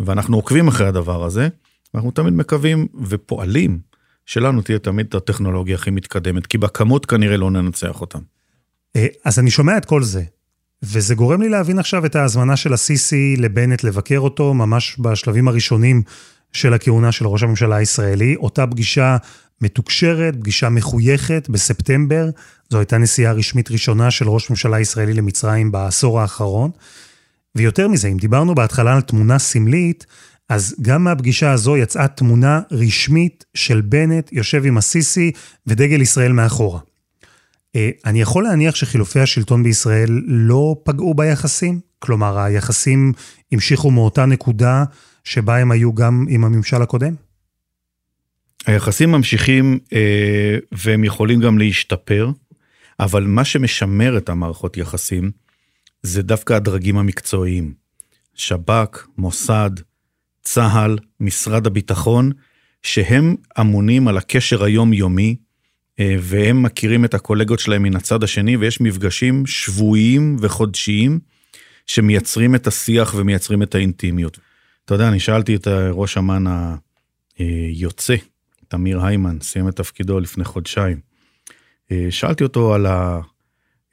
ואנחנו 0.00 0.36
עוקבים 0.36 0.68
אחרי 0.68 0.86
הדבר 0.86 1.24
הזה, 1.24 1.48
ואנחנו 1.94 2.10
תמיד 2.10 2.32
מקווים 2.32 2.86
ופועלים 3.08 3.78
שלנו 4.26 4.62
תהיה 4.62 4.78
תמיד 4.78 5.06
את 5.06 5.14
הטכנולוגיה 5.14 5.74
הכי 5.74 5.90
מתקדמת, 5.90 6.46
כי 6.46 6.58
בכמות 6.58 7.06
כנראה 7.06 7.36
לא 7.36 7.50
ננצח 7.50 8.00
אותם. 8.00 8.18
אה, 8.96 9.06
אז 9.24 9.38
אני 9.38 9.50
שומע 9.50 9.76
את 9.76 9.84
כל 9.84 10.02
זה, 10.02 10.22
וזה 10.82 11.14
גורם 11.14 11.42
לי 11.42 11.48
להבין 11.48 11.78
עכשיו 11.78 12.06
את 12.06 12.16
ההזמנה 12.16 12.56
של 12.56 12.72
הסיסי 12.72 13.36
לבנט 13.36 13.84
לבקר 13.84 14.18
אותו 14.18 14.54
ממש 14.54 14.96
בשלבים 14.98 15.48
הראשונים 15.48 16.02
של 16.52 16.74
הכהונה 16.74 17.12
של 17.12 17.26
ראש 17.26 17.42
הממשלה 17.42 17.76
הישראלי. 17.76 18.36
אותה 18.36 18.66
פגישה 18.66 19.16
מתוקשרת, 19.60 20.36
פגישה 20.36 20.68
מחויכת 20.68 21.48
בספטמבר. 21.48 22.28
זו 22.70 22.78
הייתה 22.78 22.98
נסיעה 22.98 23.32
רשמית 23.32 23.70
ראשונה 23.70 24.10
של 24.10 24.28
ראש 24.28 24.50
ממשלה 24.50 24.80
ישראלי 24.80 25.14
למצרים 25.14 25.72
בעשור 25.72 26.20
האחרון. 26.20 26.70
ויותר 27.54 27.88
מזה, 27.88 28.08
אם 28.08 28.16
דיברנו 28.16 28.54
בהתחלה 28.54 28.94
על 28.94 29.00
תמונה 29.00 29.38
סמלית, 29.38 30.06
אז 30.48 30.74
גם 30.82 31.04
מהפגישה 31.04 31.52
הזו 31.52 31.76
יצאה 31.76 32.08
תמונה 32.08 32.60
רשמית 32.70 33.44
של 33.54 33.80
בנט 33.80 34.32
יושב 34.32 34.66
עם 34.66 34.78
הסיסי 34.78 35.32
ודגל 35.66 36.00
ישראל 36.00 36.32
מאחורה. 36.32 36.80
אה, 37.76 37.90
אני 38.04 38.20
יכול 38.20 38.44
להניח 38.44 38.74
שחילופי 38.74 39.20
השלטון 39.20 39.62
בישראל 39.62 40.20
לא 40.26 40.76
פגעו 40.84 41.14
ביחסים? 41.14 41.80
כלומר, 41.98 42.38
היחסים 42.38 43.12
המשיכו 43.52 43.90
מאותה 43.90 44.26
נקודה 44.26 44.84
שבה 45.24 45.58
הם 45.58 45.70
היו 45.70 45.94
גם 45.94 46.26
עם 46.28 46.44
הממשל 46.44 46.82
הקודם? 46.82 47.14
היחסים 48.66 49.12
ממשיכים 49.12 49.78
אה, 49.92 50.58
והם 50.72 51.04
יכולים 51.04 51.40
גם 51.40 51.58
להשתפר, 51.58 52.30
אבל 53.00 53.24
מה 53.24 53.44
שמשמר 53.44 54.18
את 54.18 54.28
המערכות 54.28 54.76
יחסים 54.76 55.30
זה 56.02 56.22
דווקא 56.22 56.52
הדרגים 56.52 56.98
המקצועיים. 56.98 57.74
שב"כ, 58.34 59.06
מוסד, 59.18 59.70
צה"ל, 60.42 60.98
משרד 61.20 61.66
הביטחון, 61.66 62.32
שהם 62.82 63.34
אמונים 63.60 64.08
על 64.08 64.16
הקשר 64.16 64.64
היומיומי, 64.64 65.36
אה, 66.00 66.16
והם 66.20 66.62
מכירים 66.62 67.04
את 67.04 67.14
הקולגות 67.14 67.58
שלהם 67.58 67.82
מן 67.82 67.96
הצד 67.96 68.22
השני, 68.22 68.56
ויש 68.56 68.80
מפגשים 68.80 69.46
שבועיים 69.46 70.36
וחודשיים 70.40 71.18
שמייצרים 71.86 72.54
את 72.54 72.66
השיח 72.66 73.14
ומייצרים 73.16 73.62
את 73.62 73.74
האינטימיות. 73.74 74.38
אתה 74.84 74.94
יודע, 74.94 75.08
אני 75.08 75.20
שאלתי 75.20 75.56
את 75.56 75.68
ראש 75.68 76.18
אמ"ן 76.18 76.44
היוצא, 77.38 78.14
תמיר 78.68 79.04
היימן, 79.04 79.38
סיים 79.42 79.68
את 79.68 79.76
תפקידו 79.76 80.20
לפני 80.20 80.44
חודשיים. 80.44 81.00
אה, 81.92 82.06
שאלתי 82.10 82.44
אותו 82.44 82.74
על 82.74 82.86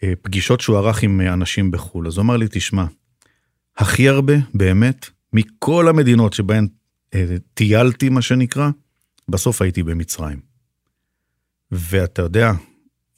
הפגישות 0.04 0.62
שהוא 0.62 0.78
ערך 0.78 1.04
עם 1.04 1.22
אנשים 1.22 1.72
בחו"ל, 1.72 2.08
אז 2.08 2.18
הוא 2.18 2.24
אמר 2.24 2.38
לי, 2.38 2.46
תשמע, 2.52 2.86
הכי 3.78 4.10
הרבה, 4.10 4.34
באמת, 4.54 5.10
מכל 5.34 5.88
המדינות 5.88 6.34
שבהן 6.34 6.68
אה, 7.14 7.26
טיילתי, 7.54 8.10
מה 8.10 8.22
שנקרא, 8.22 8.70
בסוף 9.30 9.62
הייתי 9.62 9.84
במצרים. 9.84 10.40
ואתה 11.72 12.22
יודע, 12.22 12.52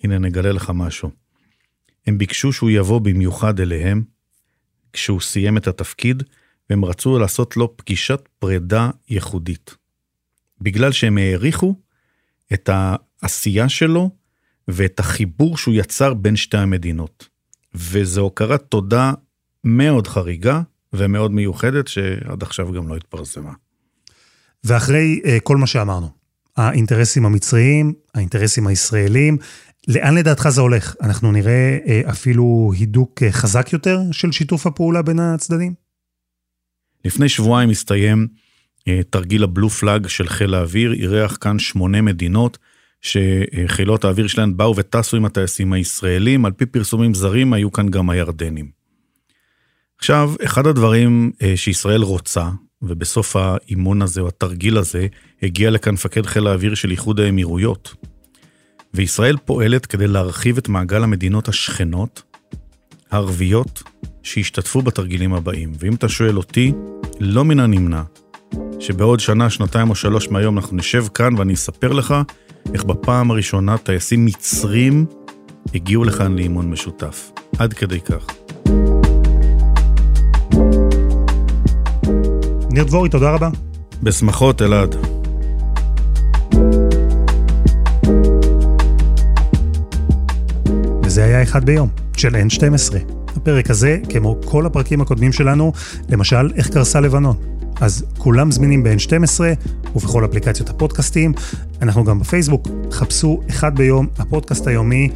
הנה 0.03 0.17
נגלה 0.17 0.51
לך 0.51 0.71
משהו. 0.75 1.11
הם 2.07 2.17
ביקשו 2.17 2.53
שהוא 2.53 2.69
יבוא 2.69 3.01
במיוחד 3.01 3.59
אליהם, 3.59 4.03
כשהוא 4.93 5.21
סיים 5.21 5.57
את 5.57 5.67
התפקיד, 5.67 6.23
והם 6.69 6.85
רצו 6.85 7.19
לעשות 7.19 7.57
לו 7.57 7.77
פגישת 7.77 8.29
פרידה 8.39 8.89
ייחודית. 9.09 9.75
בגלל 10.61 10.91
שהם 10.91 11.17
העריכו 11.17 11.75
את 12.53 12.69
העשייה 12.73 13.69
שלו 13.69 14.11
ואת 14.67 14.99
החיבור 14.99 15.57
שהוא 15.57 15.75
יצר 15.75 16.13
בין 16.13 16.35
שתי 16.35 16.57
המדינות. 16.57 17.27
וזו 17.75 18.21
הוקרת 18.21 18.61
תודה 18.69 19.13
מאוד 19.63 20.07
חריגה 20.07 20.61
ומאוד 20.93 21.31
מיוחדת, 21.31 21.87
שעד 21.87 22.43
עכשיו 22.43 22.71
גם 22.71 22.87
לא 22.87 22.95
התפרסמה. 22.95 23.53
ואחרי 24.63 25.21
uh, 25.23 25.27
כל 25.43 25.57
מה 25.57 25.67
שאמרנו, 25.67 26.09
האינטרסים 26.57 27.25
המצריים, 27.25 27.93
האינטרסים 28.15 28.67
הישראלים, 28.67 29.37
לאן 29.87 30.15
לדעתך 30.15 30.49
זה 30.49 30.61
הולך? 30.61 30.95
אנחנו 31.01 31.31
נראה 31.31 31.77
uh, 31.83 32.09
אפילו 32.09 32.71
הידוק 32.77 33.23
uh, 33.23 33.31
חזק 33.31 33.73
יותר 33.73 33.99
של 34.11 34.31
שיתוף 34.31 34.67
הפעולה 34.67 35.01
בין 35.01 35.19
הצדדים? 35.19 35.73
לפני 37.05 37.29
שבועיים 37.29 37.69
הסתיים 37.69 38.27
uh, 38.79 38.83
תרגיל 39.09 39.43
הבלו 39.43 39.69
פלאג 39.69 40.07
של 40.07 40.27
חיל 40.27 40.53
האוויר, 40.53 40.93
אירח 40.93 41.37
כאן 41.41 41.59
שמונה 41.59 42.01
מדינות, 42.01 42.57
שחילות 43.05 44.05
האוויר 44.05 44.27
שלהן 44.27 44.57
באו 44.57 44.75
וטסו 44.75 45.17
עם 45.17 45.25
הטייסים 45.25 45.73
הישראלים, 45.73 46.45
על 46.45 46.51
פי 46.51 46.65
פרסומים 46.65 47.13
זרים 47.13 47.53
היו 47.53 47.71
כאן 47.71 47.89
גם 47.89 48.09
הירדנים. 48.09 48.69
עכשיו, 49.97 50.33
אחד 50.45 50.67
הדברים 50.67 51.31
אה, 51.41 51.57
שישראל 51.57 52.01
רוצה, 52.01 52.49
ובסוף 52.81 53.35
האימון 53.35 54.01
הזה 54.01 54.21
או 54.21 54.27
התרגיל 54.27 54.77
הזה, 54.77 55.07
הגיע 55.43 55.69
לכאן 55.71 55.93
מפקד 55.93 56.25
חיל 56.25 56.47
האוויר 56.47 56.75
של 56.75 56.91
איחוד 56.91 57.19
האמירויות. 57.19 57.95
וישראל 58.93 59.37
פועלת 59.45 59.85
כדי 59.85 60.07
להרחיב 60.07 60.57
את 60.57 60.69
מעגל 60.69 61.03
המדינות 61.03 61.47
השכנות, 61.47 62.21
הערביות, 63.11 63.83
שהשתתפו 64.23 64.81
בתרגילים 64.81 65.33
הבאים. 65.33 65.71
ואם 65.79 65.95
אתה 65.95 66.09
שואל 66.09 66.37
אותי, 66.37 66.71
לא 67.19 67.45
מן 67.45 67.59
הנמנע 67.59 68.01
שבעוד 68.79 69.19
שנה, 69.19 69.49
שנתיים 69.49 69.89
או 69.89 69.95
שלוש 69.95 70.29
מהיום 70.29 70.57
אנחנו 70.57 70.77
נשב 70.77 71.05
כאן 71.13 71.35
ואני 71.37 71.53
אספר 71.53 71.91
לך 71.91 72.15
איך 72.73 72.83
בפעם 72.83 73.31
הראשונה 73.31 73.77
טייסים 73.77 74.25
מצרים 74.25 75.05
הגיעו 75.75 76.03
לכאן 76.03 76.35
לאימון 76.35 76.69
משותף. 76.69 77.31
עד 77.59 77.73
כדי 77.73 77.99
כך. 77.99 78.25
ניר 82.71 82.83
דבורי, 82.83 83.09
תודה 83.09 83.31
רבה. 83.31 83.49
בשמחות, 84.03 84.61
אלעד. 84.61 84.95
וזה 91.03 91.23
היה 91.23 91.43
אחד 91.43 91.65
ביום, 91.65 91.89
של 92.17 92.35
N12. 92.35 92.95
הפרק 93.35 93.69
הזה, 93.69 93.99
כמו 94.09 94.37
כל 94.45 94.65
הפרקים 94.65 95.01
הקודמים 95.01 95.31
שלנו, 95.31 95.71
למשל, 96.09 96.51
איך 96.55 96.69
קרסה 96.69 96.99
לבנון. 96.99 97.54
אז 97.81 98.05
כולם 98.17 98.51
זמינים 98.51 98.83
ב-N12 98.83 99.39
ובכל 99.95 100.25
אפליקציות 100.25 100.69
הפודקאסטים. 100.69 101.33
אנחנו 101.81 102.03
גם 102.03 102.19
בפייסבוק, 102.19 102.67
חפשו 102.91 103.41
אחד 103.49 103.75
ביום, 103.75 104.07
הפודקאסט 104.19 104.67
היומי, 104.67 105.09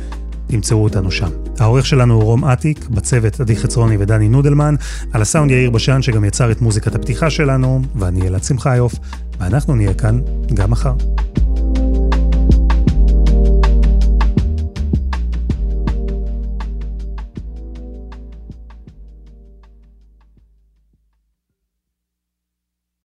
תמצאו 0.48 0.84
אותנו 0.84 1.12
שם. 1.12 1.30
העורך 1.60 1.86
שלנו 1.86 2.14
הוא 2.14 2.24
רום 2.24 2.46
אטיק, 2.46 2.90
בצוות 2.90 3.40
עדי 3.40 3.56
חצרוני 3.56 3.98
ודני 4.00 4.30
נודלמן, 4.30 4.76
על 5.12 5.22
הסאונד 5.22 5.52
יאיר 5.52 5.70
בשן 5.70 6.02
שגם 6.02 6.26
יצר 6.26 6.52
את 6.52 6.62
מוזיקת 6.62 6.96
הפתיחה 6.96 7.30
שלנו, 7.30 7.82
ואני 7.96 8.28
אלעד 8.28 8.44
שמחיוף, 8.44 8.94
ואנחנו 9.40 9.76
נהיה 9.76 9.94
כאן 9.94 10.20
גם 10.54 10.72
מחר. 10.72 10.94